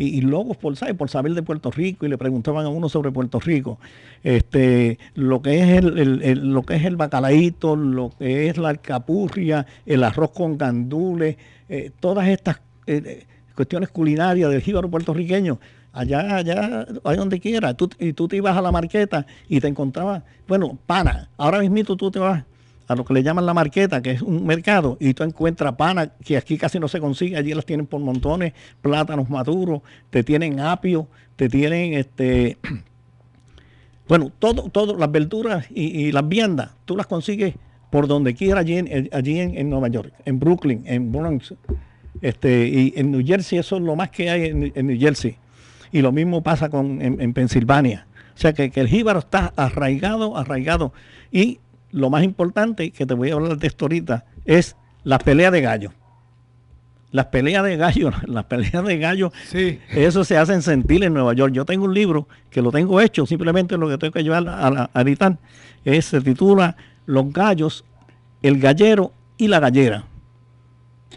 [0.00, 0.22] Y, y
[0.54, 0.94] por, ¿sabe?
[0.94, 3.78] por saber de Puerto Rico y le preguntaban a uno sobre Puerto Rico.
[4.22, 9.66] Este, lo que es el, lo que es el bacalaíto, lo que es la alcapurria,
[9.84, 11.36] el arroz con gandules,
[11.68, 15.60] eh, todas estas eh, eh, cuestiones culinarias del jíbaro puertorriqueño.
[15.92, 17.74] Allá, allá, allá donde quiera.
[17.74, 21.28] Tú, y tú te ibas a la marqueta y te encontrabas, bueno, pana.
[21.36, 22.44] Ahora mismito tú te vas
[22.90, 26.08] a lo que le llaman la marqueta, que es un mercado, y tú encuentras pana,
[26.24, 30.58] que aquí casi no se consigue, allí las tienen por montones, plátanos maduros, te tienen
[30.58, 32.58] apio, te tienen este
[34.08, 37.54] bueno, todo, todo, las verduras y, las viandas, tú las consigues
[37.92, 41.54] por donde quiera allí, en, en, Nueva York, en Brooklyn, en Bronx.
[42.20, 45.36] Este, y en New Jersey eso es lo más que hay en, New Jersey.
[45.92, 48.08] Y lo mismo pasa con, en, en Pensilvania.
[48.34, 50.92] O sea que, que el jíbaro está arraigado, arraigado.
[51.30, 51.60] Y
[51.92, 55.60] lo más importante, que te voy a hablar de esto ahorita, es las peleas de
[55.60, 55.92] gallo.
[57.12, 59.80] Las peleas de gallo, las peleas de gallo Sí.
[59.90, 61.52] eso se hacen sentir en Nueva York.
[61.52, 64.90] Yo tengo un libro que lo tengo hecho, simplemente lo que tengo que llevar a,
[64.92, 65.38] a editar.
[65.84, 66.76] Es, se titula
[67.06, 67.84] Los gallos,
[68.42, 70.04] el gallero y la gallera.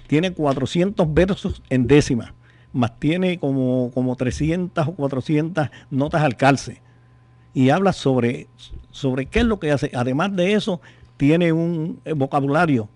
[0.07, 2.33] Tiene 400 versos en décima,
[2.71, 6.81] más tiene como, como 300 o 400 notas al calce.
[7.53, 8.47] Y habla sobre,
[8.91, 9.91] sobre qué es lo que hace.
[9.93, 10.81] Además de eso,
[11.17, 12.89] tiene un eh, vocabulario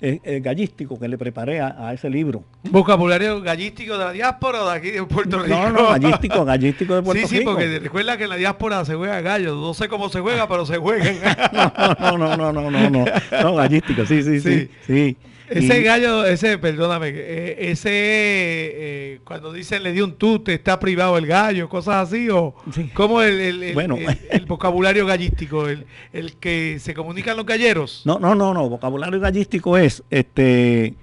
[0.00, 2.42] eh, eh, gallístico que le preparé a- a ese libro.
[2.64, 5.54] Vocabulario gallístico de la diáspora o de aquí de Puerto Rico.
[5.56, 7.52] No, no, gallístico, gallístico de Puerto sí, sí, Rico.
[7.52, 9.54] porque recuerda que en la diáspora se juega gallo.
[9.54, 11.16] No sé cómo se juega, pero se juegan.
[12.00, 13.04] No, no, no, no, no, no,
[13.42, 15.16] no, gallístico, sí, sí, sí, sí.
[15.48, 20.78] Ese Y- gallo, ese, perdóname, eh, ese, eh, cuando dicen le dio un tute, está
[20.78, 22.88] privado el gallo, cosas así, o Sí.
[22.94, 23.96] como el, el- el- Bueno.
[24.30, 28.02] el- vocabulario gallístico, el, el que se comunican los galleros.
[28.04, 30.94] No, no, no, no, vocabulario gallístico es, este,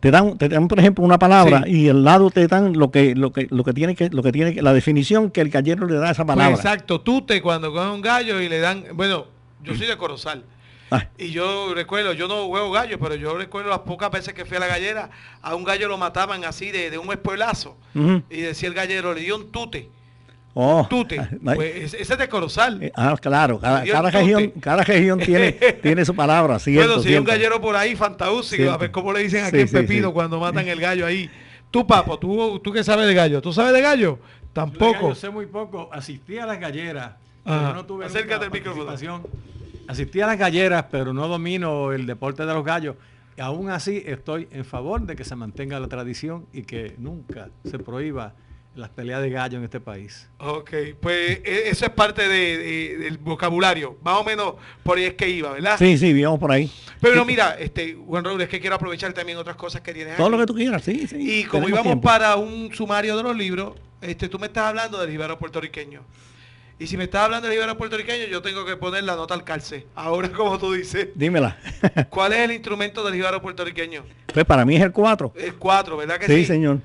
[0.00, 1.72] te dan, te dan, por ejemplo, una palabra Sí.
[1.84, 4.32] y al lado te dan lo que, lo que, lo que tiene que, lo que
[4.32, 6.56] tiene que, la definición que el gallero le da a esa Pues palabra.
[6.56, 9.26] exacto, tute cuando cogen un gallo y le dan, bueno,
[9.62, 10.44] yo soy de Corozal.
[10.94, 14.44] Ah, Y yo recuerdo, yo no juego gallo, pero yo recuerdo las pocas veces que
[14.44, 17.76] fui a la gallera, a un gallo lo mataban así de, de un espuelazo.
[17.94, 19.88] Y decía el gallero, le dio un tute.
[20.54, 21.18] Oh, Tute.
[21.42, 22.82] Pues ese es de Corozal.
[22.82, 25.52] eh, ah, claro, cada, cada región, cada región tiene,
[25.82, 29.14] tiene su palabra, cierto, bueno, si hay un gallero por ahí, fantaúsico, a ver cómo
[29.14, 30.12] le dicen aquí Sí, en sí, Pepino sí.
[30.12, 31.30] cuando matan el gallo ahí.
[31.70, 34.18] Tú, papo, tú, tú que sabes de gallo, ¿tú sabes de gallo?
[34.18, 35.14] Yo Tampoco.
[35.14, 35.88] sé muy poco.
[35.90, 37.12] Asistí a las galleras.
[37.44, 39.22] Pero no tuve Acércate nunca al micrófono.
[39.88, 42.96] Asistí a las galleras, pero no domino el deporte de los gallos.
[43.36, 47.48] Y aún así estoy en favor de que se mantenga la tradición y que nunca
[47.64, 48.34] se prohíba
[48.74, 50.30] las peleas de gallo en este país.
[50.38, 53.98] Ok, pues e- eso es parte de- de- del vocabulario.
[54.02, 55.76] Más o menos por ahí es que iba, ¿verdad?
[55.78, 56.70] Sí, sí, vivimos por ahí.
[57.00, 60.16] Pero no, mira, este, Juan Raúl, es que quiero aprovechar también otras cosas que tienes
[60.16, 60.32] Todo aquí.
[60.36, 61.40] lo que tú quieras, sí, sí.
[61.40, 62.02] Y como íbamos tiempo.
[62.08, 66.00] para un sumario de los libros, este, tú me estás hablando del Ibero puertorriqueño.
[66.78, 69.44] Y si me estás hablando del Ibero puertorriqueño, yo tengo que poner la nota al
[69.44, 69.86] calce.
[69.94, 71.56] Ahora, como tú dices, Dímela.
[72.10, 74.02] ¿cuál es el instrumento del Ibero puertorriqueño?
[74.32, 75.32] pues para mí es el 4.
[75.36, 76.34] El 4, ¿verdad que sí?
[76.36, 76.80] Sí, señor.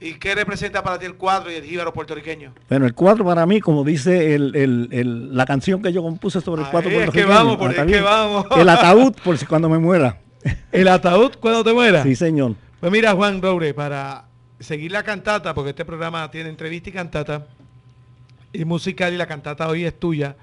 [0.00, 2.52] ¿Y qué representa para ti el 4 y el Ibero puertorriqueño?
[2.68, 6.40] Bueno, el 4 para mí, como dice el- el- el- la canción que yo compuse
[6.40, 7.34] sobre el Ahí 4 es que puertorriqueño.
[7.34, 8.46] vamos, por ahí ¿está es que vamos.
[8.56, 10.18] El ataúd, por si cuando me muera.
[10.72, 12.02] ¿El ataúd cuando te mueras?
[12.02, 12.54] Sí, señor.
[12.80, 14.26] Pues mira, Juan Roure, para
[14.60, 17.46] seguir la cantata, porque este programa tiene entrevista y cantata,
[18.54, 20.36] y musical, y la cantata hoy es tuya,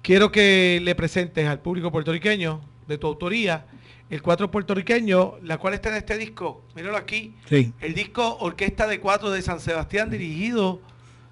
[0.00, 3.66] quiero que le presentes al público puertorriqueño, de tu autoría,
[4.10, 6.62] el cuatro puertorriqueño, la cual está en este disco.
[6.74, 7.34] Míralo aquí.
[7.48, 7.72] Sí.
[7.80, 10.80] El disco Orquesta de Cuatro de San Sebastián, dirigido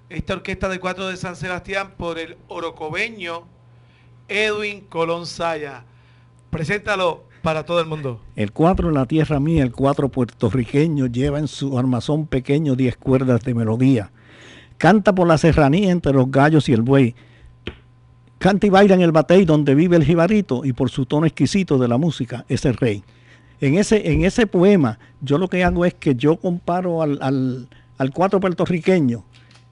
[0.09, 3.43] esta orquesta de cuatro de San Sebastián por el orocobeño
[4.27, 5.85] Edwin Colón Saya.
[6.49, 8.21] Preséntalo para todo el mundo.
[8.35, 12.97] El cuatro en la tierra mía, el cuatro puertorriqueño, lleva en su armazón pequeño diez
[12.97, 14.11] cuerdas de melodía.
[14.81, 17.13] Canta por la serranía entre los gallos y el buey.
[18.39, 21.77] Canta y baila en el batey donde vive el jibarito y por su tono exquisito
[21.77, 23.03] de la música es el rey.
[23.59, 27.67] En ese, en ese poema yo lo que hago es que yo comparo al, al,
[27.99, 29.23] al cuatro puertorriqueño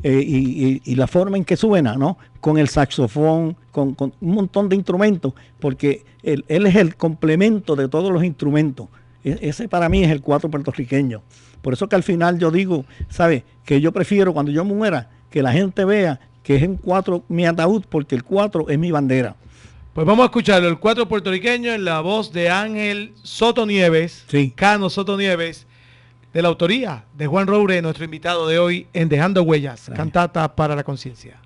[0.03, 2.20] eh, y, y- la forma en que suena, ¿no?
[2.39, 7.76] Con el saxofón, con, con un montón de instrumentos, porque él, él es el complemento
[7.76, 8.89] de todos los instrumentos.
[9.24, 11.24] E- ese para mí es el cuatro puertorriqueño.
[11.62, 13.43] Por eso que al final yo digo, ¿sabe?
[13.66, 17.45] Que yo prefiero cuando yo muera que la gente vea que es un cuatro mi
[17.45, 19.36] ataúd, porque el cuatro es mi bandera.
[19.93, 24.51] Pues vamos a escucharlo, el cuatro puertorriqueño en la voz de Ángel Soto Nieves, Sí.
[24.55, 25.68] Cano Soto Nieves,
[26.34, 29.97] de la autoría de Juan Roure, nuestro invitado de hoy en Dejando Huellas, Gracias.
[29.97, 31.39] cantata para la conciencia.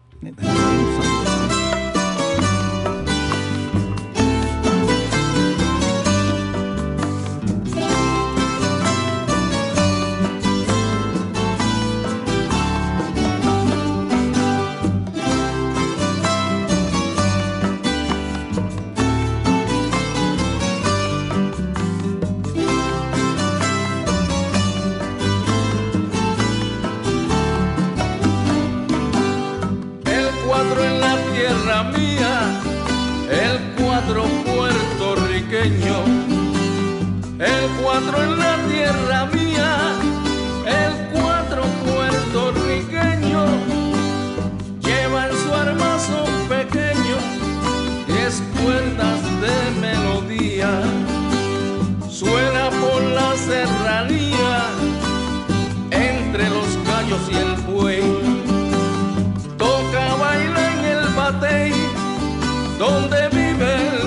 [62.84, 64.02] Donde vive el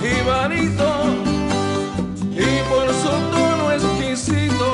[0.00, 0.88] jibarito
[2.32, 4.68] y por su tono exquisito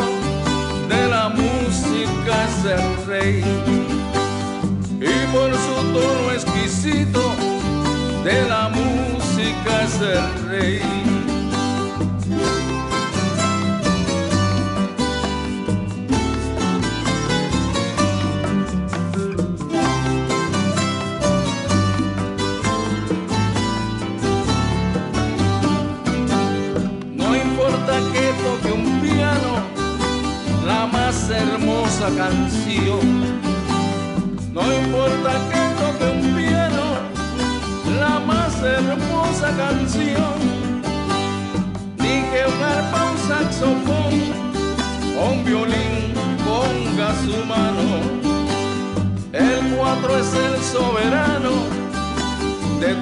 [0.89, 3.45] de la música es el rey.
[5.01, 7.23] Y por su tono exquisito
[8.23, 11.10] de la música es el rey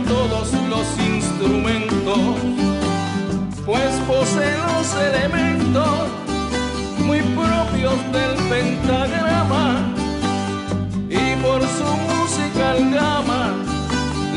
[0.08, 2.18] todos los instrumentos
[3.66, 6.08] pues posee los elementos
[7.04, 9.92] muy propios del pentagrama
[11.10, 13.54] y por su musical gama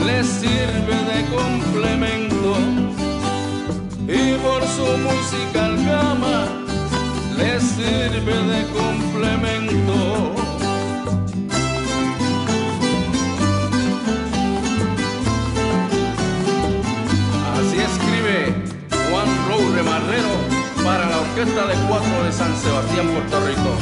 [0.05, 2.57] le sirve de complemento
[4.07, 6.47] y por su musical gama
[7.37, 10.30] le sirve de complemento.
[21.41, 23.75] Orquesta de Cuatro de San Sebastián, Puerto Rico.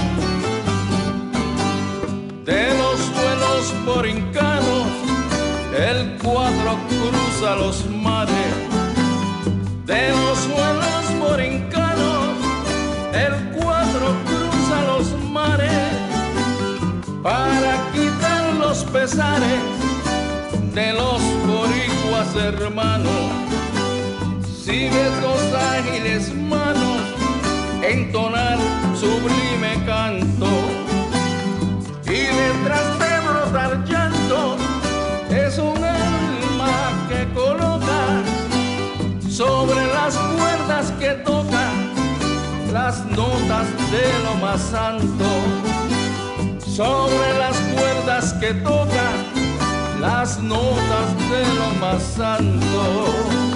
[2.45, 4.87] De los buenos borincanos,
[5.77, 8.35] el cuatro cruza los mares.
[9.85, 12.37] De los buenos borincanos,
[13.11, 15.91] el cuatro cruza los mares
[17.21, 19.59] para quitar los pesares
[20.73, 23.31] de los boricuas hermanos.
[24.63, 26.88] Si ves los ágiles manos
[27.89, 28.57] entonar
[28.95, 30.47] sublime canto
[32.05, 34.57] y detrás de brotar llanto
[35.29, 38.01] es un alma que coloca
[39.29, 41.71] sobre las cuerdas que toca
[42.71, 45.25] las notas de lo más santo
[46.79, 49.11] sobre las cuerdas que toca
[49.99, 53.48] las notas de lo más santo.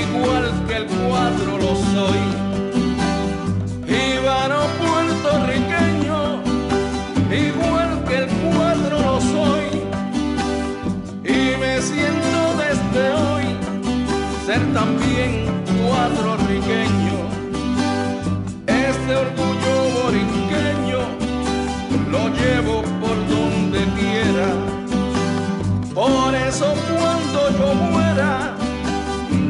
[0.00, 2.22] igual que el cuadro lo soy.
[3.86, 6.42] Íbaro puertorriqueño,
[7.30, 9.66] igual que el cuadro lo soy.
[11.24, 13.44] Y me siento desde hoy
[14.46, 15.30] ser también
[15.82, 17.01] cuadro riqueño.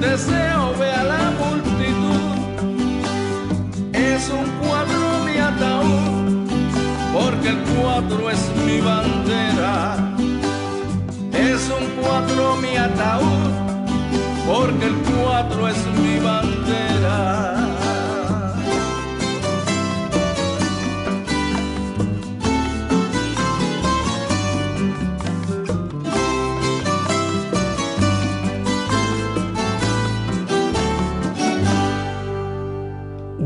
[0.02, 2.32] Deseo ver a la multitud.
[3.92, 6.48] Es un cuadro mi ataúd,
[7.14, 9.96] porque el cuatro es mi bandera.
[11.32, 13.52] Es un cuatro mi ataúd,
[14.46, 17.61] porque el cuatro es mi bandera.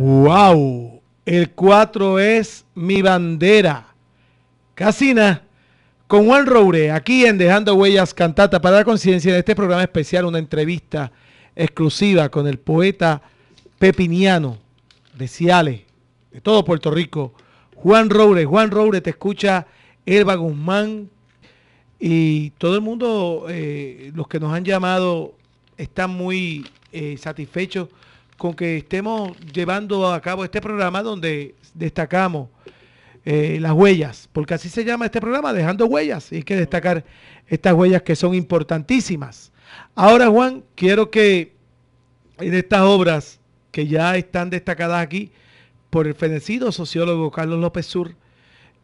[0.07, 1.03] ¡Wow!
[1.25, 3.89] El 4 es mi bandera.
[4.73, 5.43] Casina
[6.07, 10.27] con Juan Roure, aquí en Dejando Huellas Cantata para la Conciencia, en este programa especial,
[10.27, 11.11] una entrevista
[11.57, 13.21] exclusiva con el poeta
[13.81, 14.59] pepiniano
[15.19, 15.81] de Ciales,
[16.31, 17.35] de todo Puerto Rico,
[17.75, 18.45] Juan Roure.
[18.45, 19.67] Juan Roure, te escucha
[20.07, 21.11] Elba Guzmán
[21.99, 25.35] y todo el mundo, eh, los que nos han llamado,
[25.77, 27.89] están muy eh, satisfechos
[28.37, 32.49] con que estemos llevando a cabo este programa donde destacamos
[33.25, 37.05] eh, las huellas, porque así se llama este programa, dejando huellas, y hay que destacar
[37.49, 39.53] estas huellas que son importantísimas.
[39.95, 41.57] Ahora, Juan, quiero que
[42.39, 43.41] en estas obras
[43.73, 45.33] que ya están destacadas aquí
[45.91, 48.15] por el fenecido sociólogo Carlos López Sur,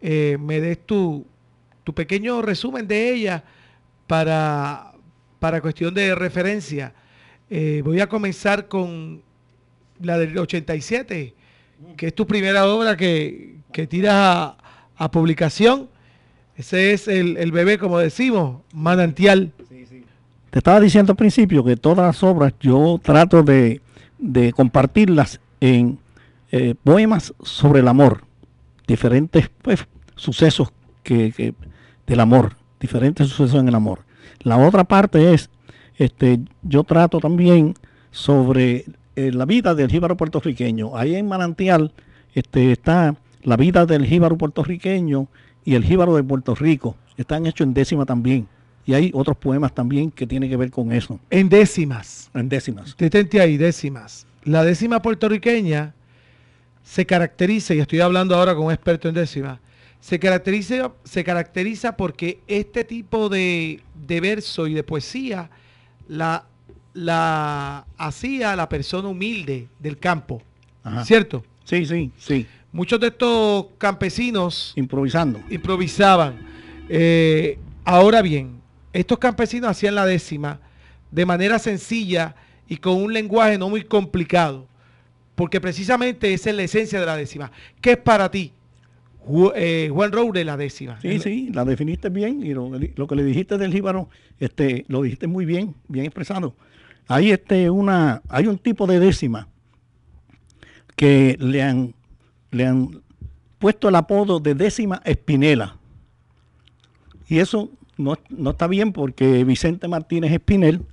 [0.00, 1.26] eh, me des tu,
[1.84, 3.44] tu pequeño resumen de ella
[4.06, 4.92] para,
[5.38, 6.94] para cuestión de referencia.
[7.48, 9.22] Eh, voy a comenzar con
[10.02, 11.34] la del 87,
[11.96, 14.56] que es tu primera obra que, que tiras a,
[14.96, 15.88] a publicación.
[16.56, 19.52] Ese es el, el, bebé, como decimos, manantial.
[20.50, 23.80] Te estaba diciendo al principio que todas las obras yo trato de,
[24.18, 25.98] de compartirlas en
[26.50, 28.24] eh, poemas sobre el amor,
[28.86, 30.70] diferentes pues, sucesos
[31.02, 31.54] que, que,
[32.06, 34.00] del amor, diferentes sucesos en el amor.
[34.40, 35.48] La otra parte es,
[35.96, 37.74] este, yo trato también
[38.10, 38.84] sobre
[39.16, 40.96] eh, la vida del jíbaro puertorriqueño.
[40.96, 41.92] Ahí en Manantial
[42.34, 45.28] este, está la vida del jíbaro puertorriqueño
[45.64, 46.96] y el jíbaro de Puerto Rico.
[47.16, 48.48] Están hechos en décima también.
[48.84, 51.20] Y hay otros poemas también que tienen que ver con eso.
[51.30, 52.30] En décimas.
[52.34, 52.96] En décimas.
[52.96, 54.26] Detente ahí, décimas.
[54.44, 55.94] La décima puertorriqueña
[56.82, 59.60] se caracteriza, y estoy hablando ahora con un experto en décimas,
[60.00, 65.48] se caracteriza, se caracteriza porque este tipo de, de verso y de poesía
[66.08, 66.44] la
[66.94, 70.42] la hacía la persona humilde del campo,
[70.82, 71.04] Ajá.
[71.04, 71.44] ¿cierto?
[71.64, 72.46] Sí, sí, sí.
[72.72, 75.40] Muchos de estos campesinos Improvisando.
[75.50, 76.36] improvisaban.
[76.88, 78.60] Eh, ahora bien,
[78.92, 80.60] estos campesinos hacían la décima
[81.10, 82.34] de manera sencilla
[82.68, 84.66] y con un lenguaje no muy complicado,
[85.34, 87.52] porque precisamente esa es la esencia de la décima.
[87.80, 88.52] ¿Qué es para ti,
[89.54, 90.98] eh, Juan Roure, la décima?
[91.00, 94.08] Sí, sí, la definiste bien y lo, lo que le dijiste del jíbaro,
[94.40, 96.54] este, lo dijiste muy bien, bien expresado.
[97.12, 99.46] Hay este una, hay un tipo de décima
[100.96, 101.94] que le han,
[102.50, 103.02] le han
[103.58, 105.76] puesto el apodo de décima espinela.
[107.28, 110.86] Y eso no, no está bien porque Vicente Martínez Espinel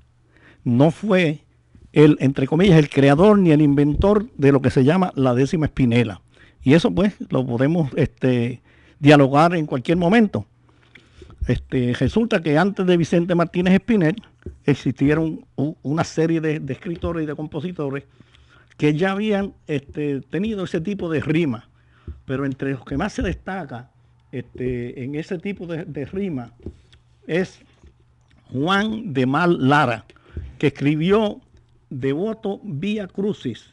[0.66, 1.46] no fue
[1.94, 5.68] el, entre comillas, el creador ni el inventor de lo que se llama la décima
[5.68, 6.20] espinela.
[6.62, 8.62] Y eso pues lo podemos este,
[9.00, 10.46] dialogar en cualquier momento.
[11.48, 14.18] Este, resulta que antes de Vicente Martínez Espinel
[14.66, 18.04] existieron una serie de, de escritores y de compositores
[18.78, 21.68] que ya habían este, tenido ese tipo de rima,
[22.26, 23.92] pero entre los que más se destaca
[24.32, 26.54] este, en ese tipo de, de rima
[27.28, 27.60] es
[28.52, 30.06] Juan de Mal Lara,
[30.58, 31.42] que escribió
[31.90, 33.72] Devoto Vía Crucis,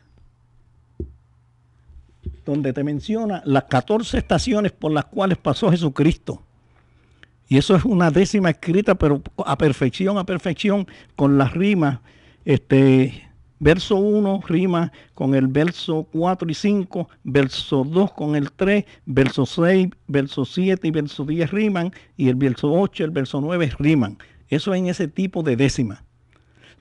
[2.44, 6.45] donde te menciona las 14 estaciones por las cuales pasó Jesucristo.
[7.48, 12.00] Y eso es una décima escrita, pero a perfección, a perfección, con las rimas.
[12.44, 13.22] Este,
[13.58, 19.46] verso 1 rima con el verso 4 y 5, verso 2 con el 3, verso
[19.46, 24.18] 6, verso 7 y verso 10 riman, y el verso 8, el verso 9 riman.
[24.48, 26.04] Eso en ese tipo de décima.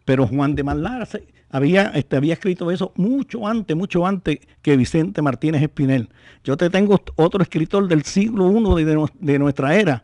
[0.03, 1.07] Pero Juan de Malara
[1.49, 6.09] había, este, había escrito eso mucho antes, mucho antes que Vicente Martínez Espinel.
[6.43, 10.03] Yo te tengo otro escritor del siglo I de- de nuestra era,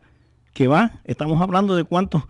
[0.52, 2.22] que va, estamos hablando de cuántos,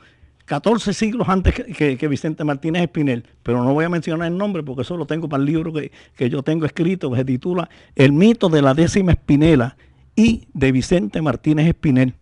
[0.44, 4.36] 14 siglos antes que, que- que Vicente Martínez Espinel, pero no voy a mencionar el
[4.36, 7.24] nombre porque eso lo tengo para el libro que, que yo tengo escrito, que se
[7.24, 9.76] titula El mito de la décima espinela
[10.16, 12.14] y de Vicente Martínez Espinel.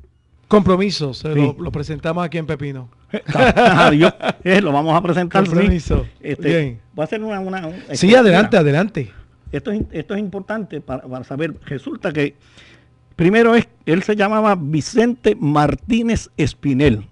[0.49, 1.41] Compromiso, se Sí.
[1.41, 2.89] lo, lo presentamos aquí en Pepino.
[3.35, 4.13] Adiós.
[4.45, 5.45] Eh, lo vamos a presentar.
[5.49, 5.95] Con sí.
[6.21, 6.81] Este, Bien.
[6.95, 7.41] Voy a hacer una...
[7.41, 9.11] una un- Sí, este, adelante, adelante.
[9.53, 11.55] Esto es, esto es importante para, para saber.
[11.67, 12.35] Resulta que
[13.21, 17.05] primero es, él se llamaba Vicente Martínez Espinel.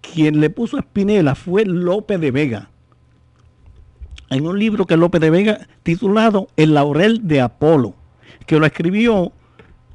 [0.00, 2.70] Quien le puso Espinela fue López de Vega.
[4.30, 7.94] En un libro que López de Vega titulado El laurel de Apolo,
[8.46, 9.32] que lo escribió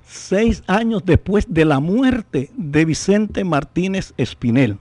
[0.05, 4.79] seis años después de la muerte de Vicente Martínez Espinel.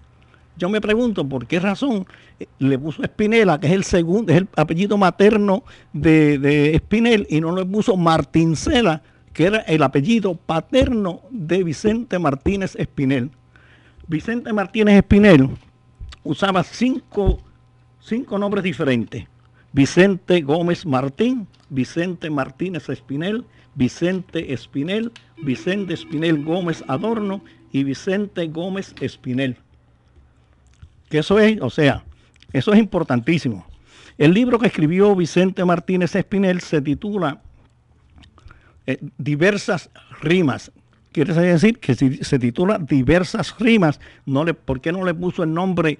[0.56, 2.08] Yo me pregunto por qué razón
[2.40, 7.24] eh, le puso Espinela, que es el segundo, es el apellido materno de, de Espinel,
[7.30, 13.30] y no le puso Martincela, que era el apellido paterno de Vicente Martínez Espinel.
[14.06, 15.48] Vicente Martínez Espinel
[16.24, 17.38] usaba cinco,
[18.00, 19.26] cinco nombres diferentes.
[19.72, 25.12] Vicente Gómez Martín, Vicente Martínez Espinel, Vicente Espinel,
[25.42, 29.56] Vicente Espinel Gómez Adorno y Vicente Gómez Espinel.
[31.08, 32.04] Que eso es, o sea,
[32.52, 33.66] eso es importantísimo.
[34.18, 37.40] El libro que escribió Vicente Martínez Espinel se titula
[38.86, 40.72] eh, Diversas rimas.
[41.12, 45.42] Quiere decir que si se titula Diversas rimas, no le, ¿por qué no le puso
[45.42, 45.98] el nombre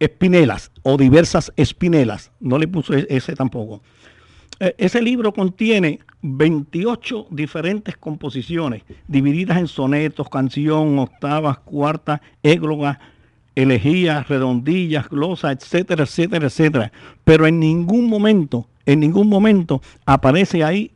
[0.00, 2.32] Espinelas o diversas espinelas?
[2.40, 3.82] No le puso e- ese tampoco.
[4.58, 12.98] Eh, Ese libro contiene 28 diferentes composiciones, divididas en sonetos, canción, octavas, cuartas, églogas,
[13.54, 16.92] elegías, redondillas, glosas, etcétera, etcétera, etcétera.
[17.22, 20.90] Pero en ningún momento, en ningún momento aparece ahí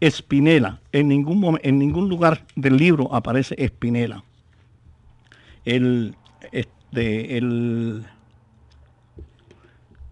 [0.00, 0.80] Espinela.
[0.92, 4.24] En ningún, en ningún lugar del libro aparece Espinela.
[5.64, 6.14] El,
[6.52, 8.04] este, el,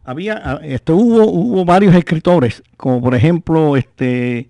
[0.05, 4.49] había, ah, este, hubo, hubo varios escritores, como por ejemplo este,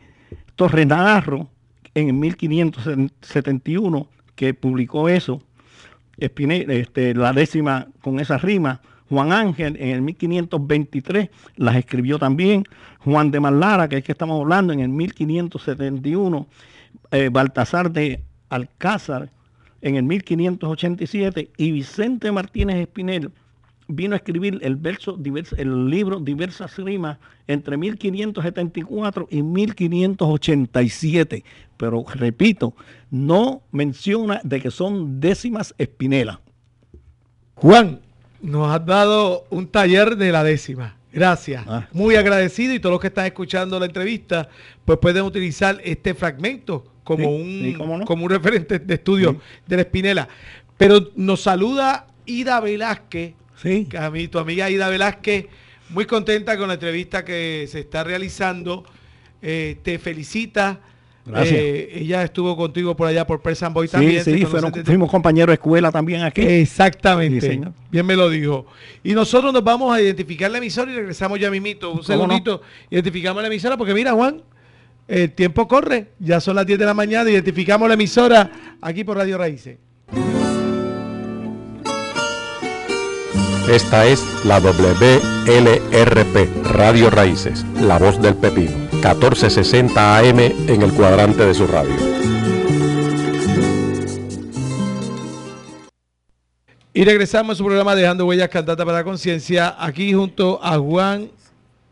[0.54, 1.48] Torres Navarro
[1.94, 5.40] en 1571, que publicó eso,
[6.18, 12.64] Espine- este, la décima con esa rima, Juan Ángel en el 1523 las escribió también,
[13.00, 16.46] Juan de Malara, que es que estamos hablando, en el 1571,
[17.12, 19.30] eh, Baltasar de Alcázar
[19.80, 23.30] en el 1587 y Vicente Martínez Espinel
[23.88, 25.18] vino a escribir el verso
[25.56, 31.44] el libro Diversas Rimas entre 1574 y 1587.
[31.76, 32.74] Pero repito,
[33.10, 36.40] no menciona de que son décimas Espinela.
[37.54, 38.00] Juan,
[38.40, 40.96] nos has dado un taller de la décima.
[41.12, 41.64] Gracias.
[41.66, 41.88] Ah.
[41.92, 44.48] Muy agradecido y todos los que están escuchando la entrevista,
[44.84, 48.04] pues pueden utilizar este fragmento como, Sí, un, no.
[48.04, 49.38] como un referente de estudio Sí.
[49.66, 50.28] de la Espinela.
[50.76, 55.46] Pero nos saluda Ida Velázquez, Sí, a mí, tu amiga Ida Velázquez,
[55.88, 58.84] muy contenta con la entrevista que se está realizando.
[59.40, 60.80] Eh, te felicita.
[61.26, 61.58] Gracias.
[61.58, 64.22] Eh, ella estuvo contigo por allá por Persan Boy sí, también.
[64.24, 66.42] sí, conocen fueron- fuimos compañeros de escuela también aquí.
[66.42, 67.40] Exactamente.
[67.40, 67.72] Sí, señor.
[67.90, 68.66] Bien me lo dijo.
[69.02, 71.88] Y nosotros nos vamos a identificar la emisora y regresamos ya mismito.
[71.90, 72.62] Un ¿Cómo segundito.
[72.90, 74.40] Identificamos la emisora porque mira, Juan,
[75.08, 76.08] el tiempo corre.
[76.20, 77.28] Ya son las 10 de la mañana.
[77.28, 78.50] Identificamos la emisora
[78.80, 79.78] aquí por Radio Raíces.
[83.68, 88.70] Esta es la WLRP, Radio Raíces, La Voz del Pepino,
[89.14, 91.94] 1460 AM en el cuadrante de su radio.
[96.92, 101.28] Y regresamos a su programa Dejando Huellas Cantata para la Conciencia, aquí junto a Juan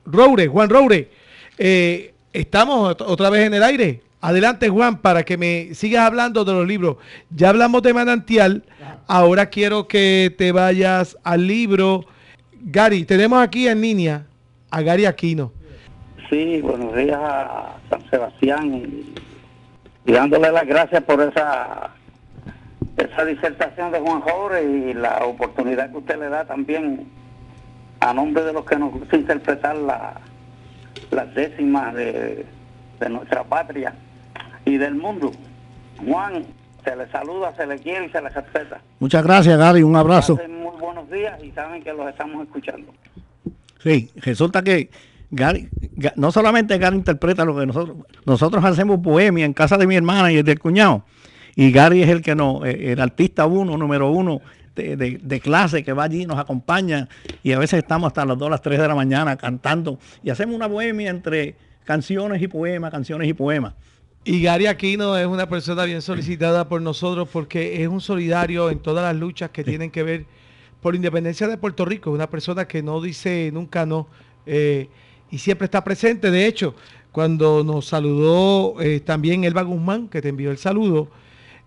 [0.07, 0.47] Roure.
[0.49, 1.11] Juan Roure,
[1.59, 4.03] eh, estamos ot- otra vez en el aire.
[4.23, 6.97] Adelante, Juan, para que me sigas hablando de los libros.
[7.29, 8.65] Ya hablamos de Manantial,
[9.07, 12.07] ahora quiero que te vayas al libro.
[12.62, 14.27] Gary, tenemos aquí en línea
[14.71, 15.53] a Gary Aquino.
[16.31, 21.91] Sí, buenos días a San Sebastián y, dándole las gracias por esa
[22.97, 27.09] esa disertación de Juan Jorge y la oportunidad que usted le da también
[28.01, 30.20] a nombre de los que nos gusta interpretar la,
[31.11, 32.47] las décimas de,
[33.01, 33.95] de nuestra patria
[34.64, 35.33] y del mundo.
[36.07, 36.45] Juan,
[36.85, 38.81] se le saluda, se le quiere y se le respeta.
[39.01, 39.83] Muchas gracias, Gary.
[39.83, 40.39] Un abrazo.
[40.49, 42.93] Muy buenos días y saben que los estamos escuchando.
[43.83, 44.91] Sí, resulta que
[45.35, 45.68] Gary,
[46.16, 50.32] no solamente Gary interpreta lo que nosotros, nosotros hacemos bohemia en casa de mi hermana
[50.32, 51.05] y el del cuñado.
[51.57, 54.41] Y Gary es el que nos, eh, el artista uno, número uno
[54.74, 57.09] de, de- de clase que va allí, nos acompaña
[57.43, 60.57] y a veces estamos hasta las 2, las 3 de la mañana cantando y hacemos
[60.57, 61.55] una bohemia entre
[61.85, 63.74] canciones y poemas, canciones y poemas.
[64.24, 68.78] Y Gary Aquino es una persona bien solicitada por nosotros porque es un solidario en
[68.80, 70.24] todas las luchas que tienen que ver
[70.80, 72.11] por la independencia de Puerto Rico.
[72.11, 74.09] Es una persona que no dice nunca no
[74.47, 74.89] eh,
[75.35, 76.30] y siempre está presente.
[76.30, 76.76] De hecho,
[77.11, 81.09] cuando nos saludó eh, también Elba Guzmán, que te envió el saludo,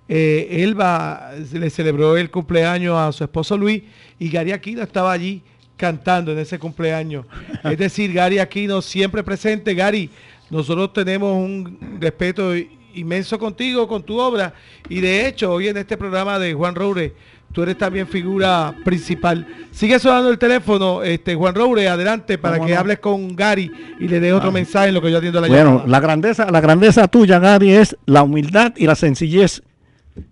[0.07, 3.83] eh, él va, le celebró el cumpleaños a su esposo Luis
[4.19, 5.41] y Gary Aquino estaba allí
[5.75, 7.25] cantando en ese cumpleaños.
[7.65, 9.73] Es decir, Gary Aquino siempre presente.
[9.73, 10.09] Gary,
[10.49, 12.53] nosotros tenemos un respeto
[12.93, 14.53] inmenso contigo, con tu obra.
[14.87, 17.13] Y de hecho, hoy en este programa de Juan Roure,
[17.57, 19.47] tú eres también figura principal.
[19.71, 24.19] Sigue sonando el teléfono, este Juan Roure, adelante para que hables con Gary y le
[24.19, 25.87] dé otro mensaje en lo que yo atiendo la Bueno, llamada.
[25.87, 29.63] la grandeza, la grandeza tuya, Gary, es la humildad y la sencillez.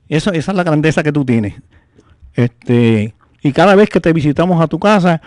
[0.08, 1.56] Eso, esa es la grandeza que tú tienes.
[2.36, 5.20] Este, y cada vez que te visitamos a tu casa,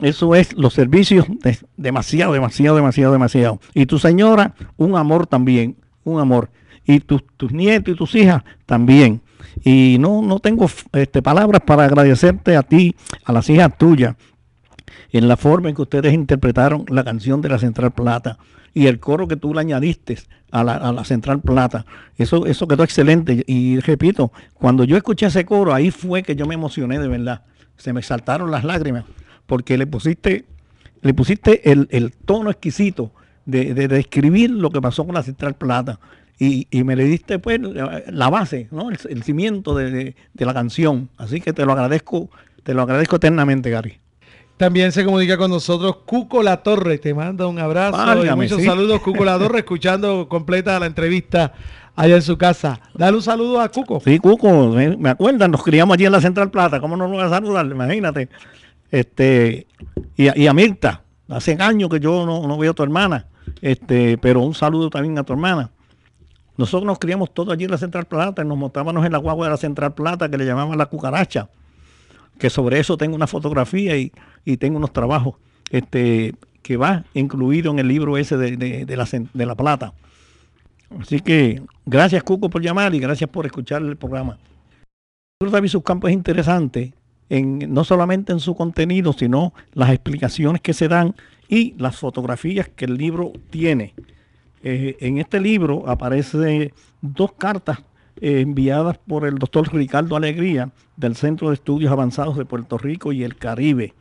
[0.00, 3.60] eso es los servicios de- demasiado, demasiado, demasiado, demasiado.
[3.74, 6.48] Y tu señora, un amor también, un amor.
[6.86, 9.20] Y tus, tus nietos y tus hijas también.
[9.64, 14.16] Y no, no tengo este, palabras para agradecerte a ti, a las hijas tuyas,
[15.10, 18.38] en la forma en que ustedes interpretaron la canción de la Central Plata
[18.74, 20.18] y el coro que tú le añadiste
[20.50, 21.84] a la, a la Central Plata.
[22.16, 23.44] Eso, eso quedó excelente.
[23.46, 27.42] Y repito, cuando yo escuché ese coro, ahí fue que yo me emocioné de verdad.
[27.76, 29.04] Se me saltaron las lágrimas
[29.46, 30.46] porque le pusiste,
[31.02, 33.12] le pusiste el, el tono exquisito
[33.44, 35.98] de, de describir lo que pasó con la Central Plata.
[36.44, 37.60] Y, y me le diste pues
[38.08, 38.90] la base, ¿no?
[38.90, 41.08] el, el cimiento de, de- de la canción.
[41.16, 42.30] Así que te lo agradezco,
[42.64, 43.98] te lo agradezco eternamente, Gary.
[44.56, 48.58] También se comunica con nosotros Cuco La Torre, te manda un abrazo y Válgame, muchos
[48.60, 48.64] sí.
[48.66, 51.52] saludos, Cuco La Torre, escuchando completa la entrevista
[51.94, 52.80] allá en su casa.
[52.94, 54.00] Dale un saludo a Cuco.
[54.04, 57.16] Sí, Cuco, me, me acuerdan, nos criamos allí en la Central Plata, ¿cómo no nos
[57.18, 57.66] voy a saludar?
[57.66, 58.28] Imagínate.
[58.90, 59.66] Este,
[60.16, 63.26] y, a- y a Mirta, hace años que yo no, no veo a tu hermana,
[63.60, 65.70] este, pero un saludo también a tu hermana.
[66.56, 69.46] Nosotros nos criamos todos allí en la Central Plata y nos montábamos en la guagua
[69.46, 71.48] de la Central Plata que le llamaban la cucaracha,
[72.38, 74.12] que sobre eso tengo una fotografía y,
[74.44, 75.36] y tengo unos trabajos
[75.70, 79.94] este, que va incluido en el libro ese de, de- de la, de la Plata.
[81.00, 84.38] Así que gracias Cuco por llamar y gracias por escuchar el programa.
[85.40, 86.92] David Subcampo es interesante
[87.30, 91.14] en, no solamente en su contenido, sino las explicaciones que se dan
[91.48, 93.94] y las fotografías que el libro tiene.
[94.62, 97.80] Eh, en este libro aparecen dos cartas
[98.20, 103.12] eh, enviadas por el doctor Ricardo Alegría del Centro de Estudios Avanzados de Puerto Rico
[103.12, 103.94] y el Caribe,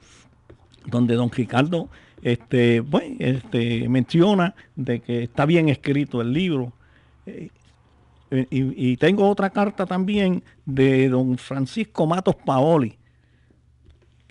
[0.86, 1.90] donde don Ricardo
[2.22, 6.74] este, bueno, este, menciona de que está bien escrito el libro.
[7.26, 7.50] Eh,
[8.50, 12.98] y tengo otra carta también de don Francisco Matos Paoli,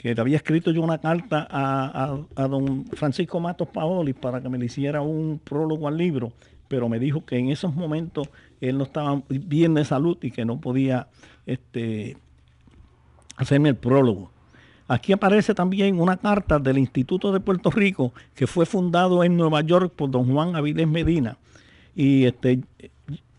[0.01, 4.49] que había escrito yo una carta a, a- a don Francisco Matos Paoli para que
[4.49, 6.33] me le hiciera un prólogo al libro,
[6.69, 8.31] pero me dijo que en esos momentos
[8.63, 11.09] él no estaba bien de salud y que no podía
[11.45, 12.17] este,
[13.37, 14.31] hacerme el prólogo.
[14.89, 19.61] Aquí aparece también una carta del Instituto de Puerto Rico que fue fundado en Nueva
[19.61, 21.37] York por don Juan Avilés Medina.
[21.95, 22.61] Y este,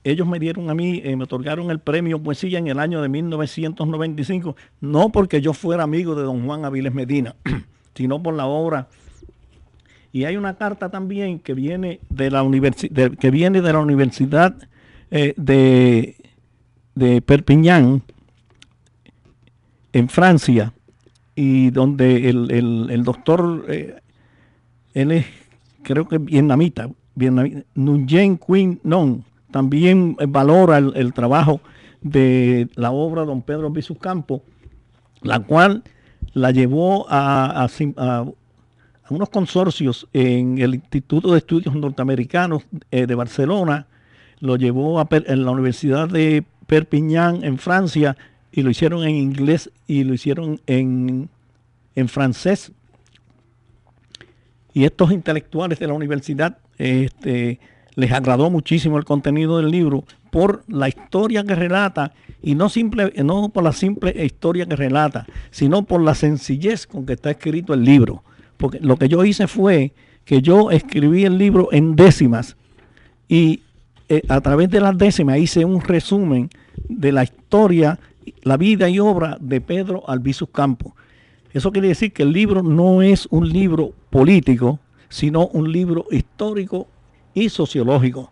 [0.03, 3.09] ellos me dieron a mí, eh, me otorgaron el premio Poesía en el año de
[3.09, 7.35] 1995, no porque yo fuera amigo de don Juan Avilés Medina,
[7.95, 8.87] sino por la obra.
[10.13, 14.55] Y hay una carta también que viene de la, universi- que viene de la Universidad
[15.09, 16.17] eh, de,
[16.95, 18.01] de Perpiñán,
[19.93, 20.73] en Francia,
[21.35, 23.95] y donde el, el- doctor, eh,
[24.93, 25.25] él es,
[25.83, 31.61] creo que vietnamita, vietnamita Nguyen Quin Non, también eh, valora el, trabajo
[32.01, 34.43] de la obra don Pedro Bisus Campo,
[35.21, 35.83] la cual
[36.33, 38.25] la llevó a, a
[39.09, 43.87] unos consorcios en el Instituto de Estudios Norteamericanos eh, de Barcelona,
[44.39, 48.17] lo llevó a en la Universidad de Perpiñán en Francia
[48.51, 51.29] y lo hicieron en inglés y lo hicieron en,
[51.95, 52.71] en francés.
[54.73, 57.59] Y estos intelectuales de la universidad este,
[57.95, 63.13] les agradó muchísimo el contenido del libro por la historia que relata y no, simple,
[63.23, 67.73] no por la simple historia que relata, sino por la sencillez con que está escrito
[67.73, 68.23] el libro.
[68.57, 69.91] Porque lo que yo hice fue
[70.25, 72.55] que yo escribí el libro en décimas
[73.27, 73.61] y
[74.09, 76.49] eh, a través de las décimas hice un resumen
[76.87, 77.99] de la historia,
[78.43, 80.93] la vida y obra de Pedro Albizu Campos.
[81.53, 84.79] Eso quiere decir que el libro no es un libro político,
[85.09, 86.87] sino un libro histórico
[87.33, 88.31] y sociológico.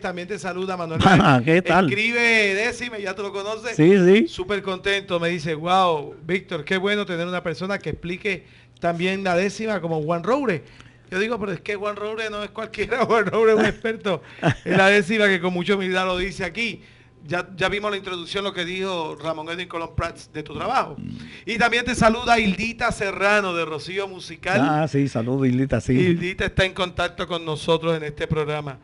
[0.00, 1.00] También te saluda Manuel.
[1.04, 1.88] Ah, ¿qué tal?
[1.88, 3.76] Escribe décime, ya tú lo conoces.
[3.76, 4.26] Sí, sí.
[4.26, 8.46] Súper contento, me dice, wow, Víctor, qué bueno tener una persona que explique
[8.80, 10.64] también la décima como Juan Roure.
[11.08, 14.22] Yo digo, pero es que Juan Roure no es cualquiera, Juan Roure es un experto
[14.64, 16.82] en la décima que con mucha humildad lo dice aquí.
[17.26, 20.96] Ya, ya vimos la introducción, lo que dijo Ramón Edwin Colón Prats de tu trabajo.
[21.44, 24.60] Y también te saluda Hildita Serrano de Rocío Musical.
[24.62, 25.92] Ah, sí, saludos, Islita, sí.
[25.92, 28.78] Hildita está en contacto con nosotros en este programa.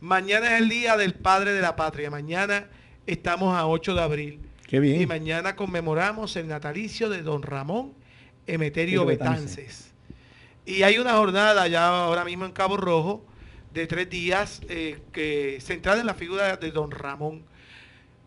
[0.00, 2.10] Mañana es el día del Padre de la Patria.
[2.10, 2.68] Mañana
[3.06, 4.40] estamos a 8 de abril.
[4.66, 5.00] Qué bien.
[5.00, 7.94] Y mañana conmemoramos el natalicio de don Ramón
[8.46, 9.04] Emeterio.
[9.04, 9.92] Betances.
[10.66, 13.24] Y hay una jornada ya ahora mismo en Cabo Rojo
[13.72, 17.42] de tres días eh, que centrada en la figura de don Ramón.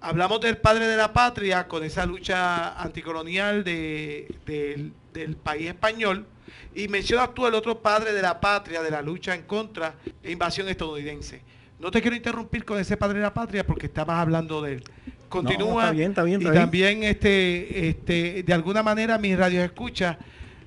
[0.02, 6.26] Hablamos del padre de la patria con esa lucha anticolonial de- del, del país español
[6.74, 10.14] y mencionas tú el otro padre de la patria, de la lucha en contra de
[10.24, 11.42] la invasión estadounidense.
[11.80, 14.84] No te quiero interrumpir con ese padre de la patria porque estabas hablando de él.
[15.30, 15.84] Continúa.
[15.84, 16.54] está bien, está bien, y bien.
[16.56, 20.18] también este, este, de alguna manera mis radios escucha,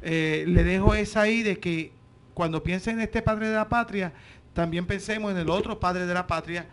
[0.03, 1.93] eh, le dejo esa ahí de que
[2.35, 4.13] cuando piensen en este padre de la patria,
[4.55, 6.67] también pensemos en el otro padre de la patria,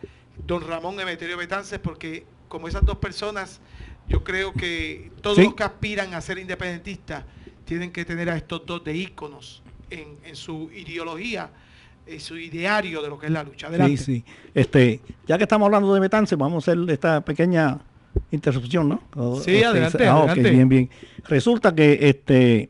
[0.45, 3.61] don Ramón Emeterio Betances, porque como esas dos personas,
[4.09, 5.43] yo creo que todos Sí.
[5.45, 7.23] los que aspiran a ser independentistas
[7.63, 11.49] tienen que tener a estos dos de íconos en, en su ideología,
[12.05, 13.67] en su ideario de lo que es la lucha.
[13.67, 13.95] Adelante.
[13.95, 14.25] Sí, sí.
[14.53, 17.79] Este, ya que estamos hablando de Betance, vamos a hacer esta pequeña
[18.31, 19.01] interrupción, ¿no?
[19.15, 20.51] O- Sí, este, adelante, ah, ok, adelante.
[20.51, 20.89] bien, bien.
[21.29, 22.69] Resulta que este,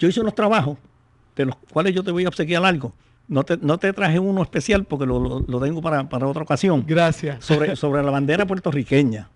[0.00, 0.78] yo hice unos trabajos
[1.36, 2.92] de los cuales yo te voy a obsequiar algo.
[3.28, 6.42] No te, no te traje uno especial porque lo, lo- lo tengo para, para otra
[6.42, 6.84] ocasión.
[6.86, 7.44] Gracias.
[7.44, 9.28] Sobre, sobre la bandera puertorriqueña.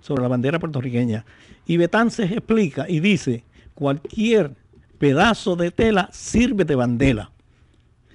[0.00, 1.24] Sobre la bandera puertorriqueña.
[1.66, 4.52] Y Betances explica y dice, cualquier
[4.98, 7.30] pedazo de tela sirve de bandera.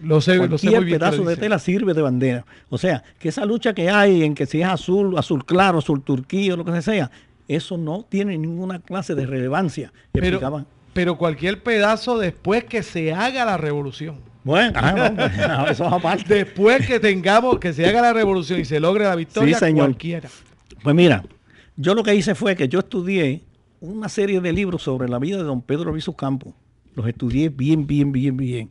[0.02, 1.00] Lo sé, lo sé Cualquier muy bien.
[1.00, 2.46] pedazo de tela sirve de bandera.
[2.70, 6.02] O sea, que esa lucha que hay en que si es azul, azul claro, azul
[6.02, 7.12] turquía, lo que sea,
[7.48, 9.92] eso no tiene ninguna clase de relevancia.
[10.14, 14.18] Pero, pero cualquier pedazo después que se haga la revolución.
[14.44, 15.16] Bueno, ah, no,
[15.64, 16.34] pues, eso es aparte.
[16.34, 19.88] Después que tengamos, que se haga la revolución y se logre la victoria, Sí, señor.
[19.88, 20.30] cualquiera.
[20.84, 21.24] Pues mira,
[21.76, 23.44] yo lo que hice fue que yo estudié
[23.82, 26.54] una serie de libros sobre la vida de don Pedro Visus Campos.
[26.96, 28.70] Los estudié bien, bien, bien, bien.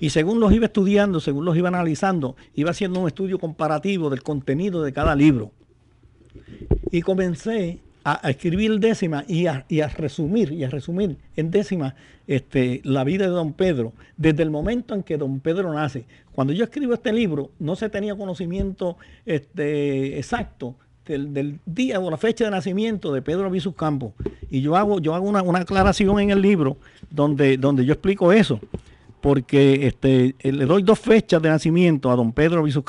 [0.00, 4.22] Y según los iba estudiando, según los iba analizando, iba haciendo un estudio comparativo del
[4.22, 5.52] contenido de cada libro.
[6.92, 9.64] Y comencé a, escribir décimas y a,
[9.96, 11.94] resumir, y a resumir en décimas
[12.26, 16.04] este, la vida de don Pedro, desde el momento en que don Pedro nace.
[16.32, 18.96] Cuando yo escribo este libro, no se tenía conocimiento
[19.26, 20.74] este, exacto
[21.06, 23.74] del, día o la fecha de nacimiento de Pedro Visus.
[24.50, 26.76] Y yo hago, yo hago una, una aclaración en el libro
[27.10, 28.60] donde, donde yo explico eso,
[29.20, 32.84] porque este, eh, le doy dos fechas de nacimiento a don Pedro Visus.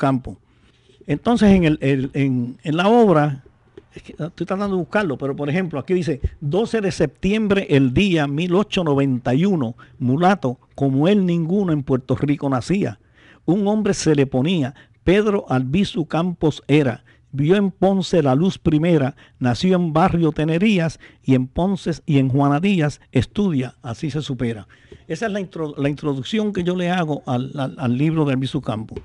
[1.06, 3.42] Entonces, en, el- en, en la obra,
[3.90, 8.26] que estoy tratando de buscarlo, pero por ejemplo, aquí dice 12 de septiembre, el día
[8.26, 12.98] 1891, mulato, como él ninguno en Puerto Rico nacía.
[13.44, 14.74] Un hombre se le ponía,
[15.04, 17.04] Pedro Albizu Campos era.
[17.32, 22.28] Vio en Ponce la luz primera, nació en barrio Tenerías y en Ponce y en
[22.28, 24.66] Juana Díaz estudia, así se supera.
[25.06, 25.40] Esa es la,
[25.76, 28.98] la introducción que yo le hago al, al- al libro de Albizu Campos.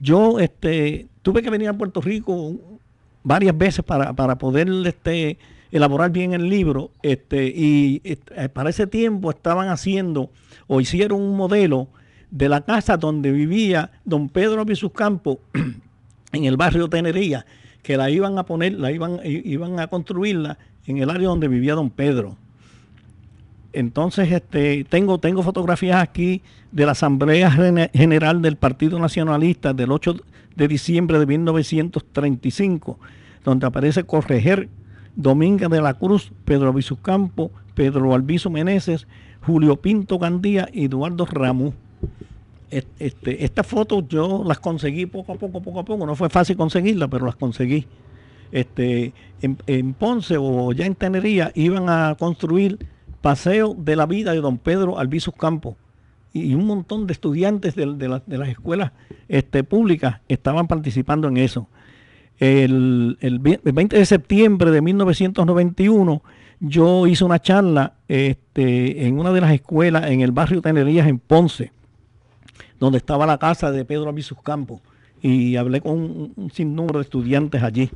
[0.00, 2.56] Yo este, tuve que venir a Puerto Rico
[3.22, 5.38] varias veces para, para poder este,
[5.70, 6.90] elaborar bien el libro.
[7.02, 10.30] Este, y este, para ese tiempo estaban haciendo
[10.66, 11.88] o hicieron un modelo
[12.30, 15.38] de la casa donde vivía don Pedro Visus Campos
[16.32, 17.46] en el barrio Tenería,
[17.82, 21.74] que la iban a poner, la iban, iban a construirla en el área donde vivía
[21.74, 22.36] don Pedro.
[23.72, 26.42] Entonces, este, tengo, tengo fotografías aquí
[26.72, 30.16] de la Asamblea Gene- General del Partido Nacionalista del 8
[30.58, 32.98] de diciembre de 1935,
[33.44, 34.68] donde aparece Correger,
[35.14, 39.06] Dominga de la Cruz, Pedro Campo, Pedro Albizu Meneses,
[39.40, 41.72] Julio Pinto Gandía y Eduardo Ramú.
[42.70, 46.04] Et- Este, estas fotos yo las conseguí poco a poco, poco a poco.
[46.06, 47.86] No fue fácil conseguirlas, pero las conseguí.
[48.50, 52.78] Este, en, en Ponce o ya en Tenería iban a construir
[53.22, 55.74] paseo de la vida de don Pedro Albizus Campos
[56.32, 58.92] y un montón de estudiantes de, de la- de las escuelas
[59.28, 61.68] este, públicas estaban participando en eso.
[62.38, 66.22] El, el vi- el 20 de septiembre de 1991
[66.60, 71.18] yo hice una charla este, en una de las escuelas en el barrio Tenerías en
[71.18, 71.72] Ponce,
[72.80, 74.80] donde estaba la casa de Pedro Albizus Campos
[75.20, 77.90] y hablé con un, un sinnúmero de estudiantes allí.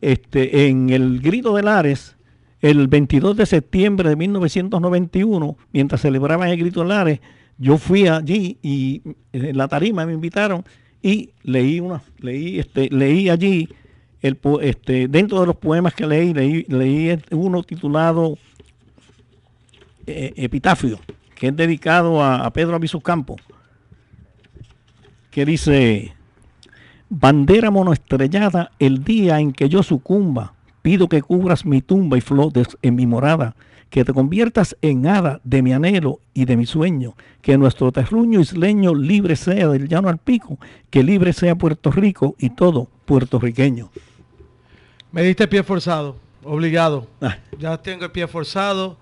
[0.00, 2.16] Este, en el Grito de Lares,
[2.60, 7.20] el 22 de septiembre de 1991, mientras celebraban el Grito Lares,
[7.58, 9.02] yo fui allí y
[9.32, 10.64] en la tarima me invitaron
[11.02, 13.68] y leí una, leí, este, leí allí
[14.22, 18.36] el, este, dentro de los poemas que leí, leí, leí uno titulado
[20.06, 20.98] eh, Epitafio,
[21.34, 23.02] que es dedicado a, Pedro Avisos
[25.30, 26.12] que dice,
[27.08, 32.76] bandera monoestrellada, el día en que yo sucumba, pido que cubras mi tumba y flotes
[32.82, 33.56] en mi morada,
[33.90, 38.40] que te conviertas en hada de mi anhelo y de mi sueño, que nuestro terruño
[38.40, 40.58] isleño libre sea del llano al pico,
[40.90, 43.90] que libre sea Puerto Rico y todo puertorriqueño.
[45.10, 47.08] Me diste pie forzado, obligado.
[47.20, 47.36] Ah.
[47.58, 48.96] Ya tengo el pie forzado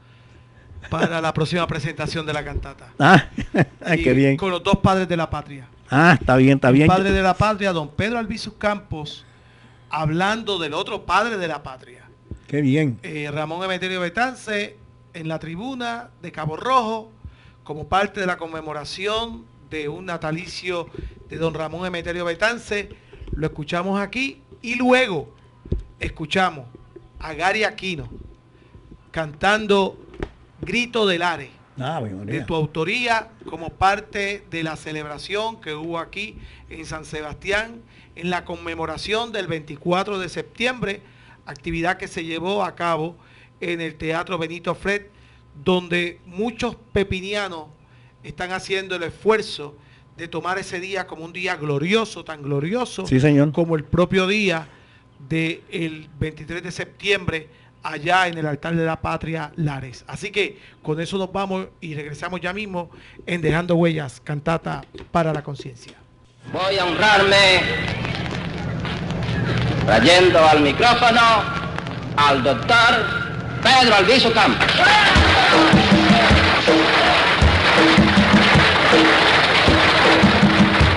[0.89, 2.93] para la próxima presentación de la cantata.
[3.01, 4.37] Ah, Y qué bien.
[4.37, 5.67] Con los dos padres de la patria.
[5.91, 6.87] Ah, está bien, está bien.
[6.87, 9.25] Padre de la patria, don Pedro Albizu Campos,
[9.91, 12.09] hablando del otro padre de la patria.
[12.47, 12.99] Qué bien.
[13.03, 14.77] Eh, Ramón Emeterio Betance
[15.15, 17.11] en la tribuna de Cabo Rojo
[17.65, 20.89] como parte de la conmemoración de un natalicio
[21.29, 22.89] de don Ramón Emeterio Betance.
[23.33, 25.35] Lo escuchamos aquí y luego
[26.01, 26.67] escuchamos
[27.19, 28.09] a Gary Aquino
[29.11, 29.99] cantando
[30.61, 36.37] Grito del Are Ave de tu autoría como parte de la celebración que hubo aquí
[36.69, 37.83] en San Sebastián
[38.19, 41.01] en la conmemoración del 24 de septiembre,
[41.47, 43.17] actividad que se llevó a cabo
[43.61, 45.03] en el Teatro Benito Fred,
[45.65, 47.67] donde muchos pepinianos
[48.23, 49.77] están haciendo el esfuerzo
[50.17, 53.53] de tomar ese día como un día glorioso, tan glorioso Sí, señor.
[53.53, 54.69] como el propio día
[55.29, 57.49] del 23 de septiembre
[57.85, 60.05] allá en el altar de la patria Lares.
[60.09, 62.91] Así que con eso nos vamos y regresamos ya mismo
[63.27, 65.95] en Dejando Huellas, cantata para la conciencia.
[66.53, 68.08] Voy a honrarme
[69.89, 71.21] trayendo al micrófono
[72.19, 73.07] al doctor
[73.63, 74.67] Pedro Alviso Campos.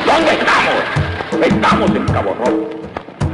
[0.06, 1.42] ¿Dónde estamos?
[1.42, 2.81] Estamos en Cabo Rojo.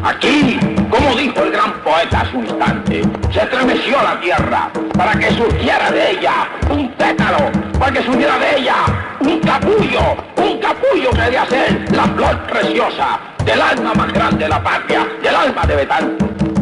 [0.08, 0.58] Aquí,
[0.89, 5.91] como dijo el gran poeta hace un instante, se estremeció la tierra para que surgiera
[5.91, 8.76] de ella un pétalo, para que surgiera de ella
[9.20, 14.49] un capullo, un capullo que debía ser la flor preciosa del alma más grande de
[14.49, 16.18] la patria, del alma de Betán.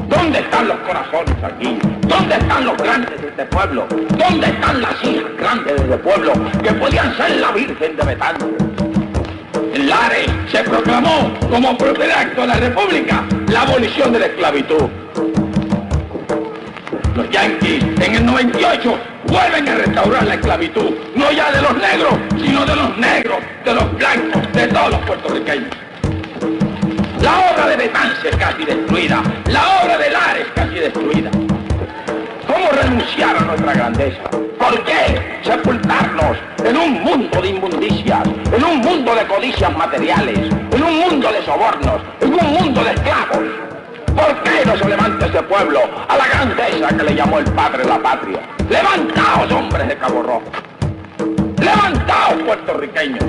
[0.09, 1.77] ¿Dónde están los corazones aquí?
[2.07, 3.85] ¿Dónde están los grandes de este pueblo?
[4.17, 6.33] ¿Dónde están las hijas grandes de este pueblo
[6.63, 8.74] que podían ser la Virgen de Betán?
[9.77, 14.89] Lares se proclamó como primer acto de la República la abolición de la esclavitud.
[17.15, 18.97] Los yanquis en el 98
[19.27, 23.73] vuelven a restaurar la esclavitud, no ya de los negros, sino de los negros, de
[23.73, 25.69] los blancos, de todos los puertorriqueños.
[27.21, 31.31] La obra de Betance casi destruida, la obra de Lares casi destruida.
[32.55, 34.23] ¿Cómo renunciar a nuestra grandeza?
[34.57, 40.39] ¿Por qué sepultarnos en un mundo de inmundicias, en un mundo de codicias materiales,
[40.71, 43.43] en un mundo de sobornos, en un mundo de esclavos?
[44.15, 47.83] ¿Por qué no se levanta ese pueblo a la grandeza que le llamó el padre
[47.83, 48.39] la patria?
[48.69, 50.51] Levantaos, hombres de Cabo Rojo.
[51.59, 53.25] Levantaos, puertorriqueños.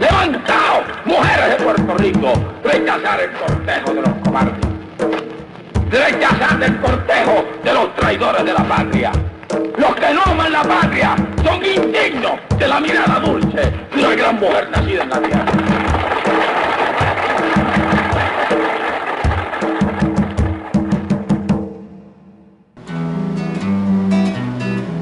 [0.00, 2.32] Levantaos, mujeres de Puerto Rico.
[2.64, 4.72] Rechazar el cortejo de los cobardes
[5.92, 9.12] rechazar el cortejo de los traidores de la patria.
[9.76, 11.14] Los que no aman la patria
[11.44, 15.44] son indignos de la mirada dulce de una gran mujer nacida en la tierra.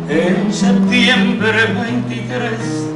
[0.08, 2.88] En septiembre 23,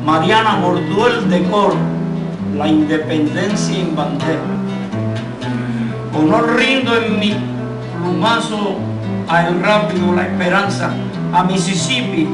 [0.06, 1.78] Mariana mordió el decoro
[2.58, 4.42] la independencia en bandera.
[6.14, 7.34] Honor rindo en mi
[7.98, 8.76] plumazo
[9.30, 10.92] a el rápido la esperanza,
[11.34, 12.28] a Mississippi,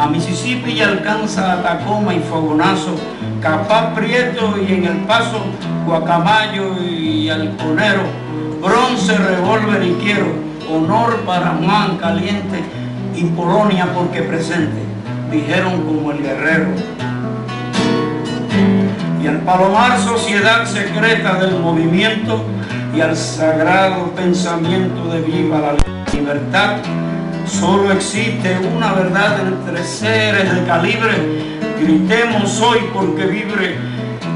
[0.00, 2.96] a Mississippi y alcanza a Tacoma y Fogonazo,
[3.42, 5.42] Capaz Prieto y en el paso
[5.86, 8.04] Guacamayo y Alconero,
[8.62, 10.32] bronce, revólver y quiero,
[10.72, 12.62] honor para Juan Caliente
[13.14, 14.82] y Polonia porque presente,
[15.30, 16.68] dijeron como el guerrero
[19.22, 22.42] y al palomar sociedad secreta del movimiento
[22.96, 25.76] y al sagrado pensamiento de viva la
[26.10, 26.78] libertad.
[27.50, 31.60] Solo existe una verdad entre seres de calibre.
[31.80, 33.76] Gritemos hoy porque vibre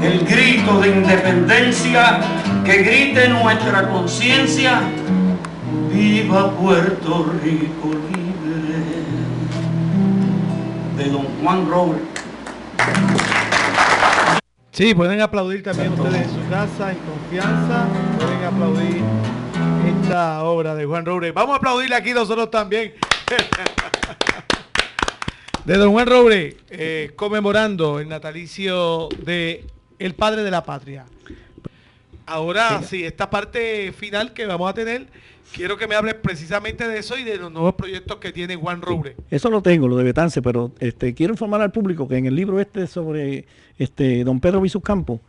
[0.03, 2.19] el grito de independencia,
[2.65, 4.81] que grite nuestra conciencia.
[5.91, 9.05] Viva Puerto Rico libre.
[10.97, 12.01] de don Juan Robles.
[14.71, 17.85] Sí, pueden aplaudir también ustedes en su casa, en confianza.
[18.19, 19.01] Pueden aplaudir
[19.85, 21.31] esta obra de Juan Roure.
[21.31, 22.93] Vamos a aplaudirle aquí nosotros también.
[25.65, 29.65] De don Juan Roure, eh, conmemorando el natalicio de
[29.97, 31.05] el padre de la patria.
[32.27, 35.07] Ahora sí, esta parte final que vamos a tener,
[35.53, 38.83] quiero que me hables precisamente de eso y de los nuevos proyectos que tiene Juan
[38.83, 39.15] Roure.
[39.31, 42.35] Eso lo tengo, lo de Betance, pero este, quiero informar al público que en el
[42.35, 43.47] libro este sobre
[43.79, 45.19] este don Pedro Visus Campo,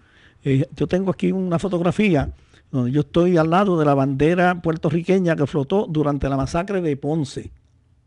[0.45, 2.31] eh, yo tengo aquí una fotografía
[2.71, 6.97] donde yo estoy al lado de la bandera puertorriqueña que flotó durante la masacre de
[6.97, 7.51] Ponce.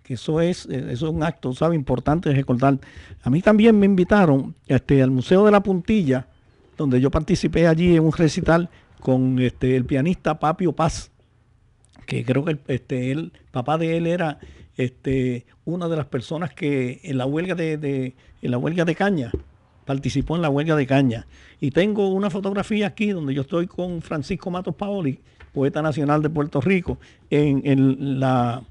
[0.03, 1.75] Que eso es, eh, eso es un acto, ¿sabe?
[1.75, 2.79] Importante recordar.
[3.21, 6.27] A mí también me invitaron este, al Museo de la Puntilla,
[6.77, 11.11] donde yo participé allí en un recital con este, el pianista Papio Paz,
[12.05, 14.39] que creo que el, este, papá de él era
[14.77, 18.95] este, una de las personas que en la huelga de, de- en la huelga de
[18.95, 19.31] caña
[19.89, 21.25] participó en la huelga de caña.
[21.59, 25.17] Y tengo una fotografía aquí donde yo estoy con Francisco Matos Paoli,
[25.51, 26.99] poeta nacional de Puerto Rico,
[27.31, 28.61] en, en la,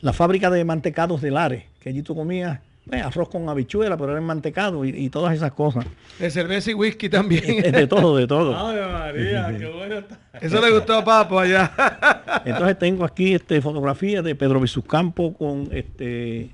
[0.00, 2.58] la fábrica de mantecados de Lares, que allí tú comías
[2.90, 5.86] eh, arroz con habichuela, pero era en mantecado y, y todas esas cosas.
[6.18, 7.62] De cerveza y whisky también.
[7.72, 8.56] De todo, de todo.
[8.68, 10.18] Ay, María, qué bueno está.
[10.40, 11.72] Eso le gustó a Papo allá.
[12.44, 16.50] Entonces tengo aquí este fotografía de Pedro Visuscampo con este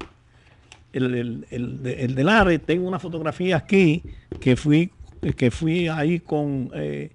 [0.93, 2.61] el, el, el de, el de Lares.
[2.64, 4.03] Tengo una fotografía aquí
[4.41, 4.91] que fui
[5.36, 7.11] que fui ahí con eh,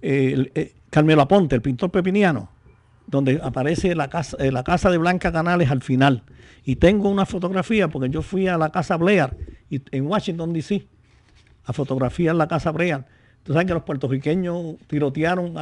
[0.00, 2.48] el- eh, Carmelo Aponte, el pintor pepiniano,
[3.06, 6.22] donde aparece la casa, eh, la casa de Blanca Canales al final.
[6.64, 9.30] Y tengo una fotografía porque yo fui a la casa Blair
[9.70, 10.86] y, en Washington D.C.
[11.64, 13.04] a fotografiar la casa Blair.
[13.42, 15.56] Tú sabes que los puertorriqueños tirotearon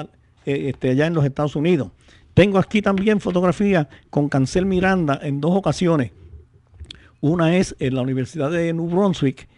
[0.44, 1.90] eh, este, allá en los Estados Unidos.
[2.34, 6.12] Tengo aquí también fotografías con Cancel Miranda en dos ocasiones.
[7.20, 9.48] Una es en la Universidad de New Brunswick,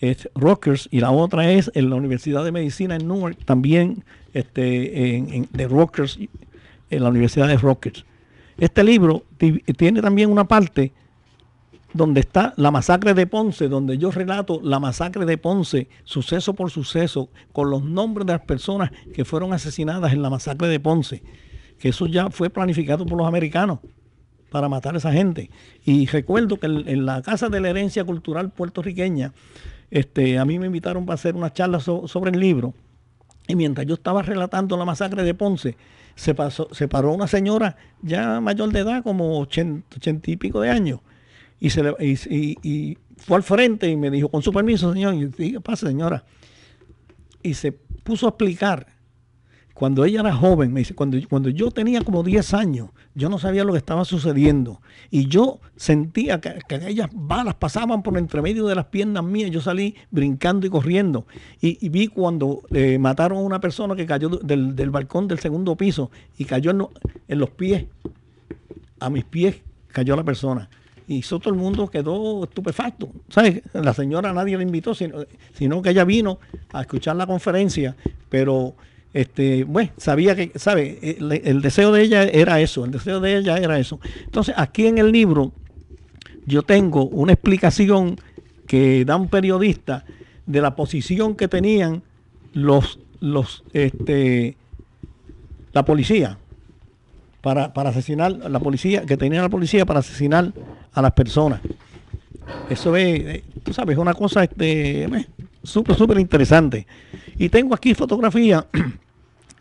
[0.00, 5.16] es Rutgers, y la otra es en la Universidad de Medicina en Newark, también este,
[5.16, 6.18] en, en- de Rutgers,
[6.90, 8.04] en la Universidad de Rutgers.
[8.58, 10.92] Este libro ti- tiene también una parte
[11.94, 16.70] donde está la masacre de Ponce, donde yo relato la masacre de Ponce, suceso por
[16.70, 21.22] suceso, con los nombres de las personas que fueron asesinadas en la masacre de Ponce,
[21.78, 23.80] que eso ya fue planificado por los americanos
[24.52, 25.50] para matar a esa gente.
[25.84, 29.32] Y recuerdo que en, la Casa de la Herencia Cultural puertorriqueña,
[29.90, 32.74] este, a mí me invitaron para hacer una charla so- sobre el libro.
[33.48, 35.76] Y mientras yo estaba relatando la masacre de Ponce,
[36.14, 40.60] se, pasó, se paró una señora ya mayor de edad, como 80, 80 y pico
[40.60, 41.00] de años,
[41.58, 45.14] y, se le- y, y- fue al frente y me dijo, con su permiso, señor,
[45.14, 46.24] y dije, ¿qué pasa, señora?
[47.42, 48.86] Y se puso a explicar,
[49.82, 53.40] cuando ella era joven, me dice, cuando, cuando yo tenía como 10 años, yo no
[53.40, 54.80] sabía lo que estaba sucediendo.
[55.10, 59.50] Y yo sentía que, que aquellas balas pasaban por entre medio de las piernas mías.
[59.50, 61.26] Yo salí brincando y corriendo.
[61.60, 65.74] Y, vi cuando eh, mataron a una persona que cayó del, del balcón del segundo
[65.74, 66.92] piso y cayó en, lo-
[67.26, 67.86] en los pies.
[69.00, 70.70] A mis pies cayó la persona.
[71.08, 73.08] Y todo el mundo quedó estupefacto.
[73.30, 73.62] ¿Sabes?
[73.72, 75.24] La señora nadie la invitó, sino,
[75.54, 76.38] sino que ella vino
[76.72, 77.96] a escuchar la conferencia,
[78.28, 78.76] pero
[79.14, 80.98] este, bueno, sabía que, ¿sabe?
[81.02, 84.00] El, el deseo de ella era eso, el deseo de ella era eso.
[84.24, 85.52] Entonces, aquí en el libro
[86.46, 88.16] yo tengo una explicación
[88.66, 90.04] que da un periodista
[90.46, 92.02] de la posición que tenían
[92.52, 94.56] los, los, este,
[95.72, 96.38] la policía
[97.40, 100.52] para, para asesinar la policía, que tenía la policía para asesinar
[100.92, 101.60] a las personas.
[102.68, 105.08] Eso es, eh, tú sabes, una cosa este,
[105.62, 106.86] súper, súper interesante.
[107.36, 108.66] Y tengo aquí fotografía,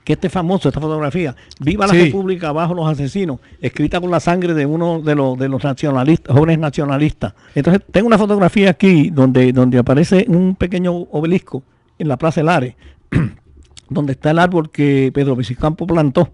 [0.03, 2.05] que este famoso, esta fotografía, Viva la Sí.
[2.05, 6.35] República bajo los asesinos, escrita con la sangre de uno de los, de los nacionalistas,
[6.35, 7.33] jóvenes nacionalistas.
[7.55, 11.63] Entonces, tengo una fotografía aquí donde, donde aparece un pequeño obelisco
[11.99, 12.75] en la Plaza Lares,
[13.89, 16.29] donde está el árbol que Pedro Vicicampo plantó.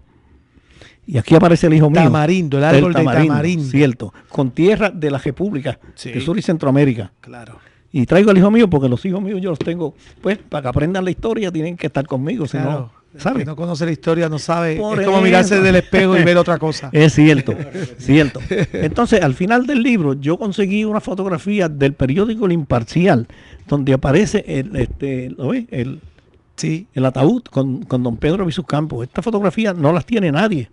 [1.06, 2.02] Y aquí aparece el hijo mío.
[2.02, 3.64] Tamarindo, el árbol de tamarindo.
[3.64, 4.12] Cierto.
[4.28, 6.12] Con tierra de la República Sí.
[6.12, 7.12] de Sur y Centroamérica.
[7.20, 7.56] Claro.
[7.90, 10.68] Y traigo al hijo mío porque los hijos míos yo los tengo, pues, para que
[10.68, 13.38] aprendan la historia tienen que estar conmigo, si no, ¿sabes?
[13.40, 14.76] que no conoce la historia, no sabe.
[14.76, 16.90] Por es como mirarse del espejo y ver otra cosa.
[16.92, 17.54] Es cierto,
[17.98, 18.40] cierto.
[18.72, 23.26] Entonces, al final del libro, yo conseguí una fotografía del periódico El Imparcial,
[23.66, 25.66] donde aparece el, este, ¿lo ves?
[25.70, 26.00] El,
[26.56, 26.86] sí.
[26.94, 29.06] el ataúd con, con don Pedro Campos.
[29.06, 30.68] Esta fotografía no las tiene nadie.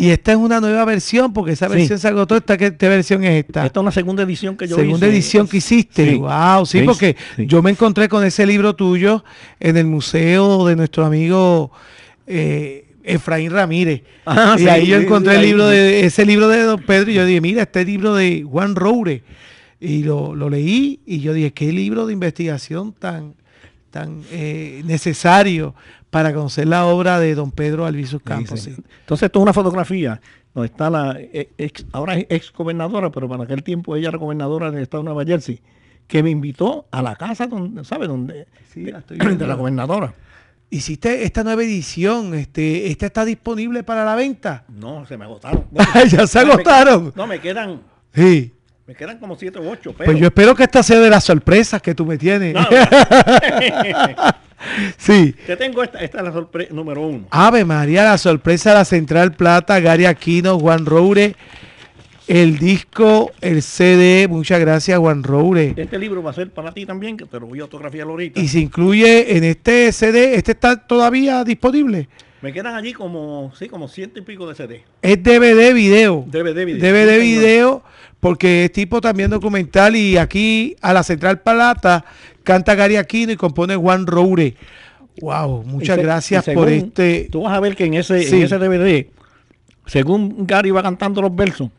[0.00, 1.74] Y esta es una nueva versión, porque esa Sí.
[1.74, 2.36] versión se agotó.
[2.36, 3.66] ¿Esta, ¿Qué qué versión es esta?
[3.66, 5.16] Esta es una segunda edición que yo Segunda hice.
[5.16, 6.10] edición que hiciste.
[6.10, 6.14] Sí.
[6.16, 7.46] Wow, sí, Sí, porque sí.
[7.46, 9.24] yo me encontré con ese libro tuyo
[9.60, 11.70] en el museo de nuestro amigo
[12.26, 14.02] eh, Efraín Ramírez.
[14.26, 15.76] Ah, y sí, ahí yo sí, encontré sí, el libro sí.
[15.76, 19.22] de ese libro de Don Pedro y yo dije, mira, este libro de Juan Roure.
[19.80, 23.34] y lo, lo leí y yo dije, qué libro de investigación tan,
[23.90, 25.74] tan eh, necesario
[26.10, 28.60] para conocer la obra de don Pedro Albizu Campos.
[28.60, 28.76] Sí, sí.
[28.76, 28.82] sí.
[29.00, 30.20] Entonces, esto es una fotografía
[30.54, 34.18] donde está la eh, ex- ahora es ex gobernadora, pero para aquel tiempo ella era
[34.18, 35.60] gobernadora del estado de Nueva Jersey,
[36.06, 38.06] que me invitó a la casa donde, ¿sabe?
[38.06, 40.14] Donde, Sí, la estoy de, la gobernadora.
[40.70, 44.64] Hiciste esta nueva edición, este, esta está disponible para la venta.
[44.68, 45.64] No, se me agotaron.
[46.10, 47.12] ya se No, me- agotaron.
[47.14, 47.80] No, me quedan,
[48.14, 48.52] Sí.
[48.86, 51.24] me quedan como siete u ocho, pero Pues yo espero que esta sea de las
[51.24, 52.54] sorpresas que tú me tienes.
[52.54, 52.60] No.
[54.96, 55.34] sí.
[55.46, 57.26] te tengo esta, esta es la sorpresa número uno.
[57.30, 61.34] Ave María, la sorpresa de la Central Plata, Gary Aquino, Juan Roure,
[62.28, 65.74] el disco, el CD, muchas gracias Juan Roure.
[65.76, 68.38] Este libro va a ser para ti también, que te lo voy a autografiar ahorita.
[68.38, 72.08] Y se incluye en este CD, este está todavía disponible.
[72.40, 74.84] Me quedan allí como, sí, como ciento y pico de CD.
[75.02, 76.24] Es DVD video.
[76.28, 76.78] DVD video.
[76.78, 77.82] DVD video,
[78.20, 82.04] porque es tipo también documental y aquí a la Central Plata
[82.44, 84.54] canta Gary Aquino y compone Juan Roure.
[85.20, 87.28] Wow, muchas se- gracias por este.
[87.30, 88.36] Tú vas a ver que en ese, Sí.
[88.36, 89.10] en ese DVD,
[89.86, 91.70] según Gary va cantando los versos,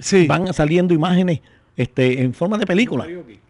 [0.00, 0.26] Sí.
[0.26, 1.40] van saliendo imágenes
[1.76, 3.06] este, en forma de película.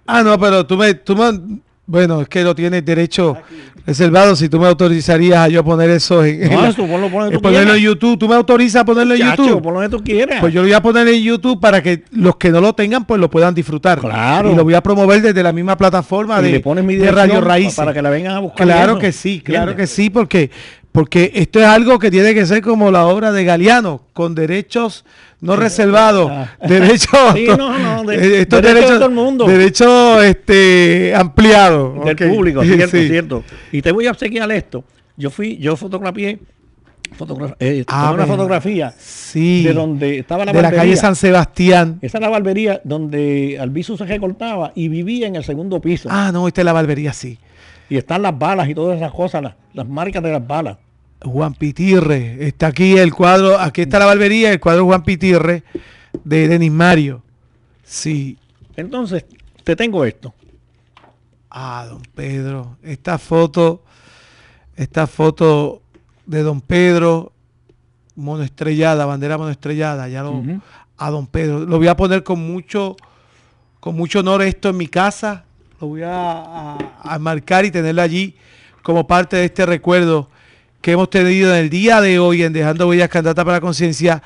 [0.07, 3.37] Ah, no, pero tú me, tú me, bueno, es que lo tienes derecho
[3.85, 4.37] reservado.
[4.37, 7.27] Si tú me autorizarías a yo poner eso en, en No, la- eso ponlo, ponlo
[7.27, 7.83] en tú ponerlo en.
[7.83, 8.19] YouTube.
[8.19, 9.63] ¿Tú me autorizas a ponerlo en Chacho, YouTube?
[9.63, 10.39] por lo que tú quieras.
[10.41, 13.05] Pues yo lo voy a poner en YouTube para que los que no lo tengan,
[13.05, 13.99] pues lo puedan disfrutar.
[14.01, 14.53] Claro.
[14.53, 17.01] Y lo voy a promover desde la misma plataforma Y de, le pones mi de
[17.01, 17.75] dirección Radio Raíces.
[17.75, 18.65] para que la vengan a buscar.
[18.67, 19.91] Claro que sí, claro ¿Entiendes?
[19.91, 20.51] que sí, porque,
[20.93, 25.05] porque esto es algo que tiene que ser como la obra de Galeano, con derechos
[25.41, 26.31] no reservados,
[26.69, 29.47] derechos, Sí, no, no, de- eh, estos derechos de derechos, todo el mundo.
[29.47, 32.05] derechos este, ampliados.
[32.05, 33.09] Del público, cierto, Sí.
[33.09, 33.43] cierto.
[33.73, 34.85] Y te voy a obsequiar esto.
[35.17, 36.39] Yo fui, yo fotografié,
[37.19, 41.99] fotogra- eh, Ah, una fotografía Sí, de donde estaba la de la calle San Sebastián.
[42.03, 46.09] Esa es la barbería donde Albizu se recortaba y vivía en el segundo piso.
[46.11, 47.39] Ah, no, esta es la barbería, sí.
[47.93, 50.79] Y están las balas y todas esas cosas, las, las marcas de las balas.
[51.23, 55.63] Juan Pitirre, está aquí el cuadro, aquí está la barbería, el cuadro Juan Pitirre
[56.25, 57.23] de Denis Mario.
[57.85, 58.39] Sí.
[58.77, 59.27] Entonces,
[59.63, 60.33] te tengo esto.
[61.51, 63.83] Ah, don Pedro, esta foto,
[64.75, 65.83] esta foto
[66.25, 67.35] de don Pedro,
[68.17, 70.43] monoestrellada, bandera monoestrellada, ya lo,
[70.97, 71.67] a don Pedro.
[71.67, 72.97] Lo voy a poner con mucho,
[73.81, 75.45] con mucho honor esto en mi casa.
[75.83, 76.79] Voy a,
[77.19, 78.37] marcar y tenerlo allí
[78.83, 80.29] como parte de este recuerdo
[80.81, 84.23] que hemos tenido en el día de hoy en Dejando Huellas Candidata para la Conciencia,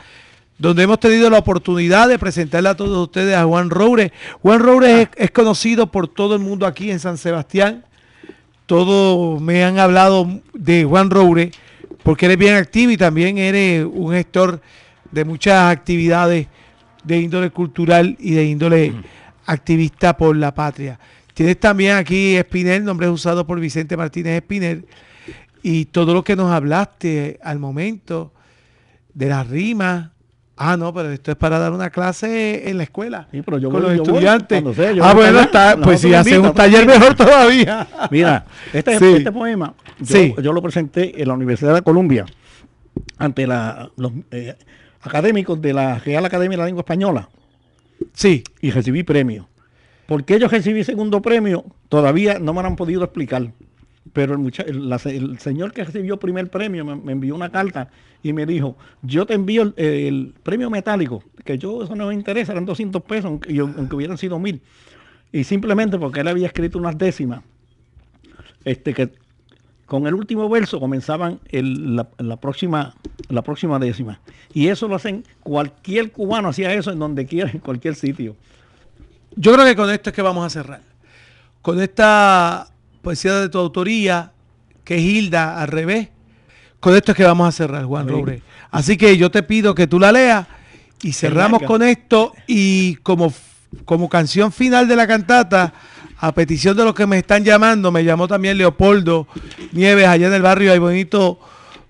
[0.59, 4.13] donde hemos tenido la oportunidad de presentarle a todos ustedes a Juan Roure.
[4.43, 7.87] Juan Roure es, es conocido por todo el mundo aquí en San Sebastián.
[8.67, 11.53] Todos me han hablado de Juan Roure
[12.03, 14.61] porque eres bien activo y también eres un gestor
[15.11, 16.49] de muchas actividades
[17.03, 18.93] de índole cultural y de índole
[19.47, 20.99] activista por la patria.
[21.37, 24.87] Tienes también aquí Espinel, nombre usado por Vicente Martínez Espinel,
[25.63, 28.33] y todo lo que nos hablaste al momento
[29.13, 30.13] de las rimas.
[30.57, 33.69] Ah, no, pero esto es para dar una clase en la escuela Sí, pero yo
[33.71, 34.65] con voy- los yo estudiantes.
[34.97, 37.87] yo ah, bueno, está, pues si haces un taller mejor todavía.
[38.11, 39.05] Mira, este, Sí.
[39.19, 40.35] este poema yo, Sí.
[40.43, 42.25] yo lo presenté en la Universidad de Columbia
[43.19, 44.55] ante la- los eh,
[45.03, 47.29] académicos de la Real Academia de la Lengua Española
[48.15, 49.51] Sí, y recibí premio.
[50.07, 51.65] ¿Por qué yo recibí segundo premio?
[51.89, 53.53] Todavía no me lo han podido explicar.
[54.13, 57.91] Pero el, señor que recibió primer premio me, envió una carta
[58.23, 62.53] y me dijo, yo te envío el, premio metálico, que yo eso no me interesa,
[62.53, 64.63] eran 200 pesos, aunque, aunque hubieran sido mil.
[65.33, 67.43] Y simplemente porque él había escrito unas décimas,
[68.65, 69.11] este que
[69.87, 72.95] con el último verso comenzaban la próxima
[73.29, 74.21] la próxima décima.
[74.53, 78.37] Y eso lo hacen, cualquier cubano hacía eso en donde quiera, en cualquier sitio.
[79.35, 80.83] Yo creo que con esto es que vamos a cerrar.
[81.63, 82.69] Con esta
[83.03, 84.33] poesía de tu autoría,
[84.85, 86.09] que es Hilda al revés,
[86.81, 88.09] con esto es que vamos a cerrar, Juan.
[88.09, 88.43] Robre.
[88.71, 90.47] Así que yo te pido que tú la leas
[91.03, 93.33] y cerramos con esto y como,
[93.85, 95.75] como canción final de la cantata,
[96.19, 99.27] a petición de los que me están llamando, me llamó también Leopoldo
[99.73, 101.39] Nieves allá en el barrio Ay Bonito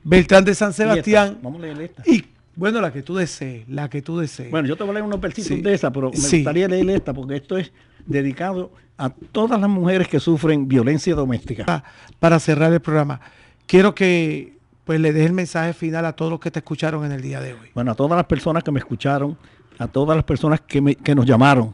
[0.02, 1.38] Beltrán de San Y esta, Sebastián.
[1.42, 2.02] Vamos a leer esta.
[2.06, 2.24] Y
[2.56, 4.50] bueno, la que tú desees, la que tú desees.
[4.50, 5.60] Bueno, yo te voy a leer unos Sí.
[5.60, 6.38] de esa, pero me Sí.
[6.38, 7.70] gustaría leer esta porque esto es
[8.06, 11.64] dedicado a todas las mujeres que sufren violencia doméstica.
[11.66, 11.84] pa-
[12.18, 13.20] para cerrar el programa.
[13.66, 17.10] Quiero que pues le des el mensaje final a todos los que te escucharon en
[17.12, 17.68] el día de hoy.
[17.74, 19.36] Bueno, a todas las personas que me escucharon,
[19.78, 21.72] a todas las personas que, me- que nos llamaron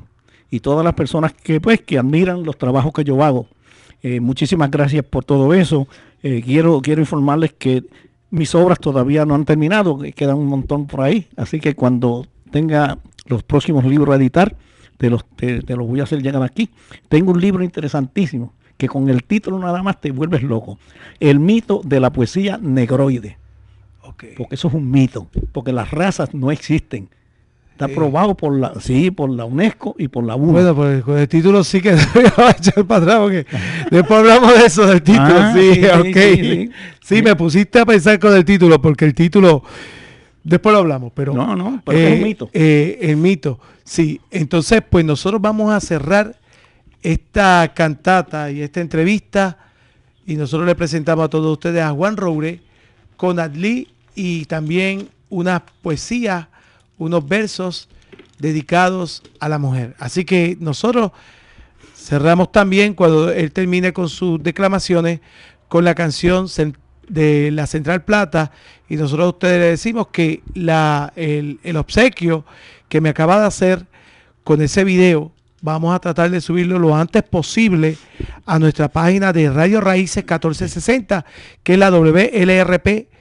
[0.51, 3.47] y todas las personas que pues que admiran los trabajos que yo hago.
[4.03, 5.87] Eh, muchísimas gracias por todo eso.
[6.23, 7.85] Eh, quiero, quiero informarles que
[8.33, 11.29] mis obras todavía no han terminado, que quedan un montón por ahí.
[11.37, 14.57] Así que cuando tenga los próximos libros a editar,
[14.97, 16.71] te los, te, te los voy a hacer llegar aquí.
[17.09, 20.79] Tengo un libro interesantísimo que con el título nada más te vuelves loco.
[21.21, 23.37] El mito de la poesía negroide.
[24.37, 27.09] Porque eso es un mito, porque las razas no existen.
[27.73, 27.93] Está Eh.
[27.93, 30.53] aprobado por la, sí, por la UNESCO y por la UNO.
[30.53, 31.93] Bueno, pues con el título sí que
[32.37, 33.47] voy a echar para atrás porque
[33.91, 35.27] después hablamos de eso, del título.
[35.29, 36.17] Ah, sí, sí, sí, ok.
[36.17, 36.71] sí,
[37.03, 37.23] Sí, sí.
[37.23, 39.65] me pusiste a pensar con el título porque el título,
[40.45, 41.35] después lo hablamos, pero...
[41.35, 42.51] No, no, pero es un mito.
[42.53, 44.21] eh, el mito, sí.
[44.31, 46.37] Entonces, pues nosotros vamos a cerrar
[47.03, 49.59] esta cantata y esta entrevista
[50.27, 52.61] y nosotros le presentamos a todos ustedes a Juan Roure
[53.17, 56.49] con Adli y también una poesía,
[57.03, 57.89] unos versos
[58.39, 59.95] dedicados a la mujer.
[59.99, 61.13] Así que nosotros
[61.95, 65.21] cerramos también cuando él termine con sus declamaciones
[65.69, 66.47] con la canción
[67.09, 68.51] de la Central Plata
[68.89, 72.45] y nosotros a ustedes le decimos que la, el, el obsequio
[72.89, 73.87] que me acaba de hacer
[74.45, 77.97] con ese video vamos a tratar de subirlo lo antes posible
[78.45, 81.25] a nuestra página de Radio Raíces 1460
[81.63, 83.12] que es la WLRP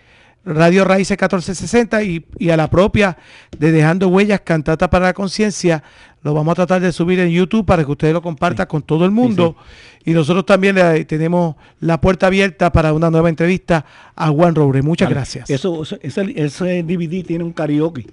[0.43, 3.18] Radio Raíces 1460 y, y a la propia
[3.57, 5.84] de Dejando Huellas, Cantata para la Conciencia.
[6.23, 9.05] Lo vamos a tratar de subir en YouTube para que ustedes lo compartan con todo
[9.05, 9.55] el mundo.
[10.05, 13.85] Y nosotros también le tenemos la puerta abierta para una nueva entrevista
[14.15, 14.81] a Juan Robre.
[14.81, 15.15] Muchas Vale.
[15.15, 15.49] gracias.
[15.49, 18.07] Eso, ese, ese DVD tiene un karaoke.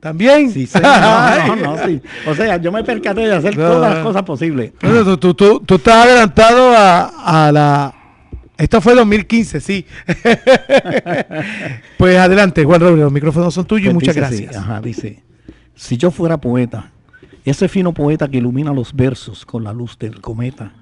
[0.00, 0.50] ¿También?
[0.50, 2.00] Sí, sí, no, no, no, sí.
[2.26, 4.72] O sea, yo me percaté de hacer todas las cosas posibles.
[4.80, 7.94] Bueno, tú, tú, tú, tú estás adelantado a, a la...
[8.58, 9.84] Esto fue 2015, sí.
[11.98, 14.56] pues adelante, Juan Robre, los micrófonos son tuyos y Pues muchas gracias.
[14.56, 15.22] ajá, dice,
[15.74, 16.90] si yo fuera poeta,
[17.44, 20.72] ese fino poeta que ilumina los versos con la luz del cometa,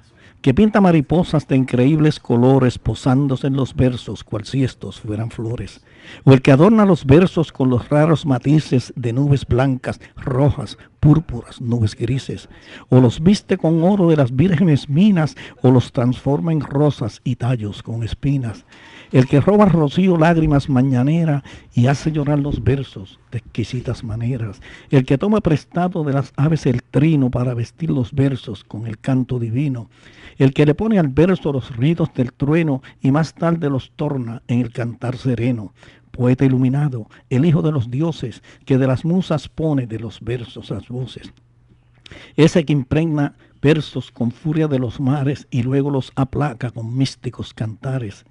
[0.45, 5.81] que pinta mariposas de increíbles colores posándose en los versos cual si estos fueran flores,
[6.25, 11.63] o el que adorna los versos con los raros matices de nubes blancas, rojas, púrpuras,
[11.63, 12.51] nubes grises,
[12.91, 17.37] o los viste con oro de las vírgenes minas, o los transforma en rosas y
[17.37, 18.67] tallos con espinas,
[19.15, 24.61] el que roba rocío lágrimas mañanera y hace llorar los versos de exquisitas maneras,
[24.91, 28.99] el que toma prestado de las aves el trino para vestir los versos con el
[28.99, 29.89] canto divino,
[30.37, 34.43] el que le pone al verso los ritos del trueno y más tarde los torna
[34.49, 35.73] en el cantar sereno,
[36.11, 40.71] poeta iluminado, el hijo de los dioses, que de las musas pone de los versos
[40.71, 41.33] las voces.
[42.35, 47.55] Ese que impregna versos con furia de los mares y luego los aplaca con místicos
[47.55, 48.27] cantares,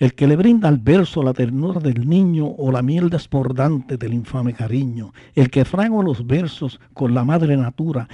[0.00, 4.14] el que le brinda al verso la ternura del niño o la miel desbordante del
[4.14, 8.08] infame cariño, el que fragua los versos con la madre natura,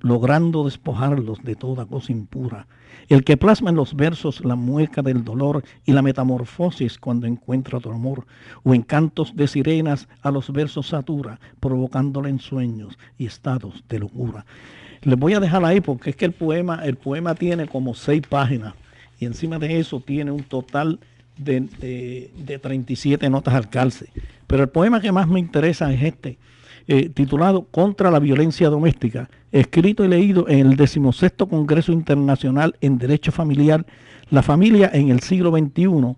[0.00, 2.66] logrando despojarlos de toda cosa impura,
[3.08, 7.78] el que plasma en los versos la mueca del dolor y la metamorfosis cuando encuentra
[7.78, 8.26] otro amor,
[8.64, 14.00] o en cantos de sirenas a los versos satura, provocándole en sueños y estados de
[14.00, 14.44] locura.
[15.02, 18.22] Les voy a dejar ahí porque es que el poema, el poema tiene como seis
[18.28, 18.74] páginas
[19.20, 20.98] y encima de eso tiene un total
[21.38, 24.08] de, de- de 37 notas al calce.
[24.46, 26.38] Pero el poema que más me interesa es este,
[26.86, 32.98] eh, titulado Contra la violencia doméstica, escrito y leído en el 16 Congreso Internacional en
[32.98, 33.84] Derecho Familiar,
[34.30, 36.16] La Familia en el siglo XXI,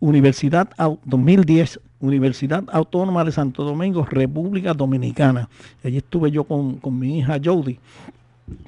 [0.00, 5.48] Universidad Au- 2010, Universidad Autónoma de Santo Domingo, República Dominicana.
[5.84, 7.78] Allí estuve yo con, con mi hija Jody,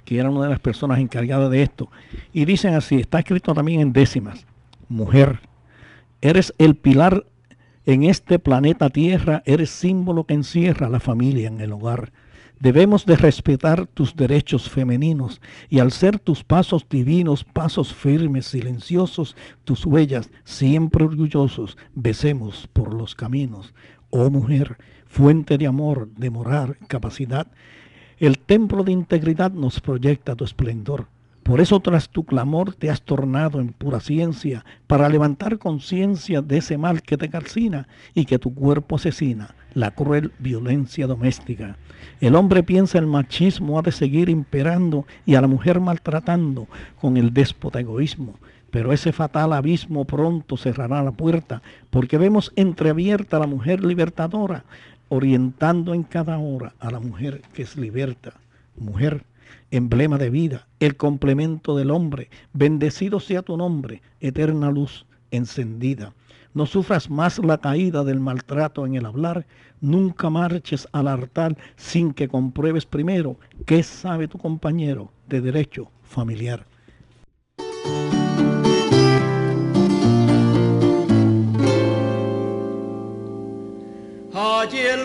[0.04, 1.88] que era una de las personas encargadas de esto.
[2.32, 4.44] Y dicen así, está escrito también en décimas,
[4.88, 5.40] mujer,
[6.22, 7.26] eres el pilar
[7.84, 12.12] en este planeta Tierra, eres símbolo que encierra la familia en el hogar.
[12.60, 19.36] Debemos de respetar tus derechos femeninos y al ser tus pasos divinos, pasos firmes, silenciosos,
[19.64, 23.74] tus huellas, siempre orgullosos, besemos por los caminos.
[24.10, 27.48] Oh mujer, fuente de amor, de morar, capacidad,
[28.18, 31.08] el templo de integridad nos proyecta tu esplendor.
[31.42, 36.58] Por eso tras tu clamor te has tornado en pura ciencia, para levantar conciencia de
[36.58, 41.76] ese mal que te calcina y que tu cuerpo asesina, la cruel violencia doméstica.
[42.20, 46.68] El hombre piensa el machismo ha de seguir imperando y a la mujer maltratando
[47.00, 48.36] con el déspota egoísmo.
[48.70, 51.60] Pero ese fatal abismo pronto cerrará la puerta,
[51.90, 54.64] porque vemos entreabierta a la mujer libertadora,
[55.08, 58.32] orientando en cada hora a la mujer que es liberta.
[58.78, 59.24] Mujer,
[59.70, 66.14] emblema de vida, el complemento del hombre, bendecido sea tu nombre, eterna luz encendida.
[66.54, 69.46] No sufras más la caída del maltrato en el hablar,
[69.80, 76.66] nunca marches al altar sin que compruebes primero qué sabe tu compañero de derecho familiar.
[84.34, 85.04] Allí el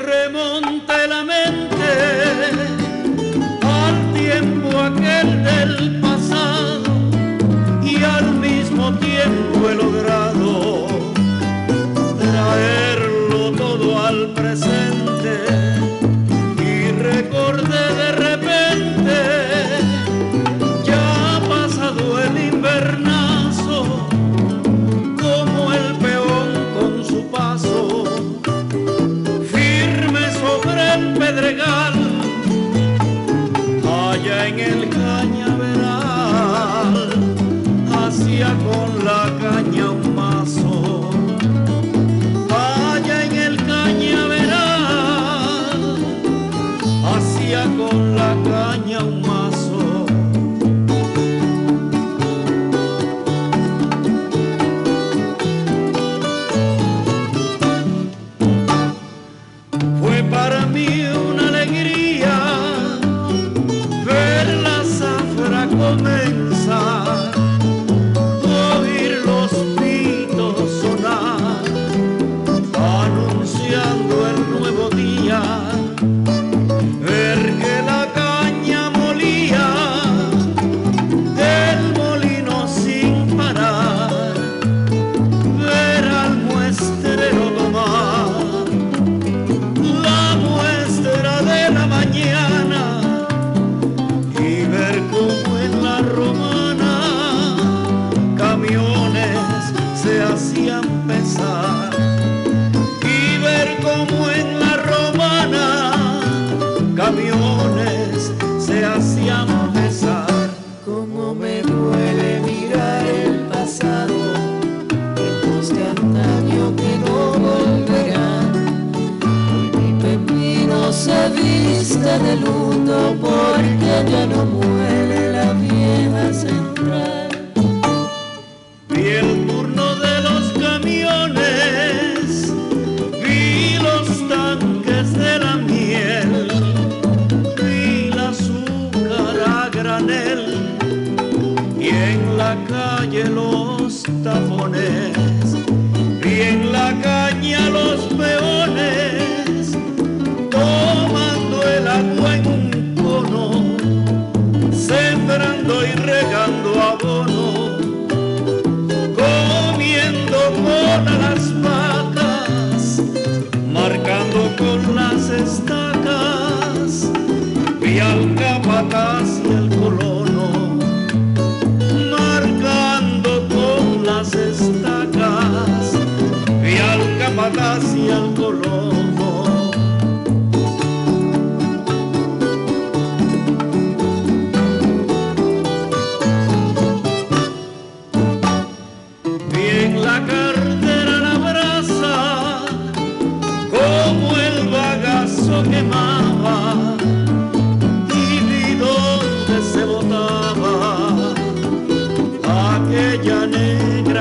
[143.78, 145.37] gusta poner.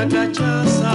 [0.08, 0.85] cachaça.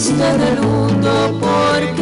[0.00, 1.99] conquista del mundo porque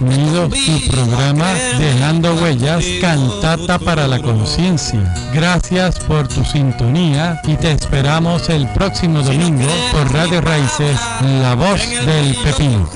[0.00, 5.14] unido su programa Dejando Huellas Cantata para la Conciencia.
[5.32, 10.98] Gracias por tu sintonía y te esperamos el próximo domingo por Radio Raíces,
[11.42, 12.88] la voz del pepino.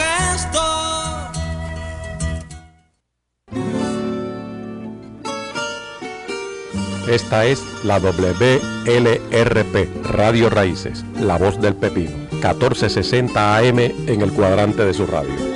[7.08, 14.84] Esta es la WLRP, Radio Raíces, la voz del pepino, 1460 AM en el cuadrante
[14.84, 15.53] de su radio.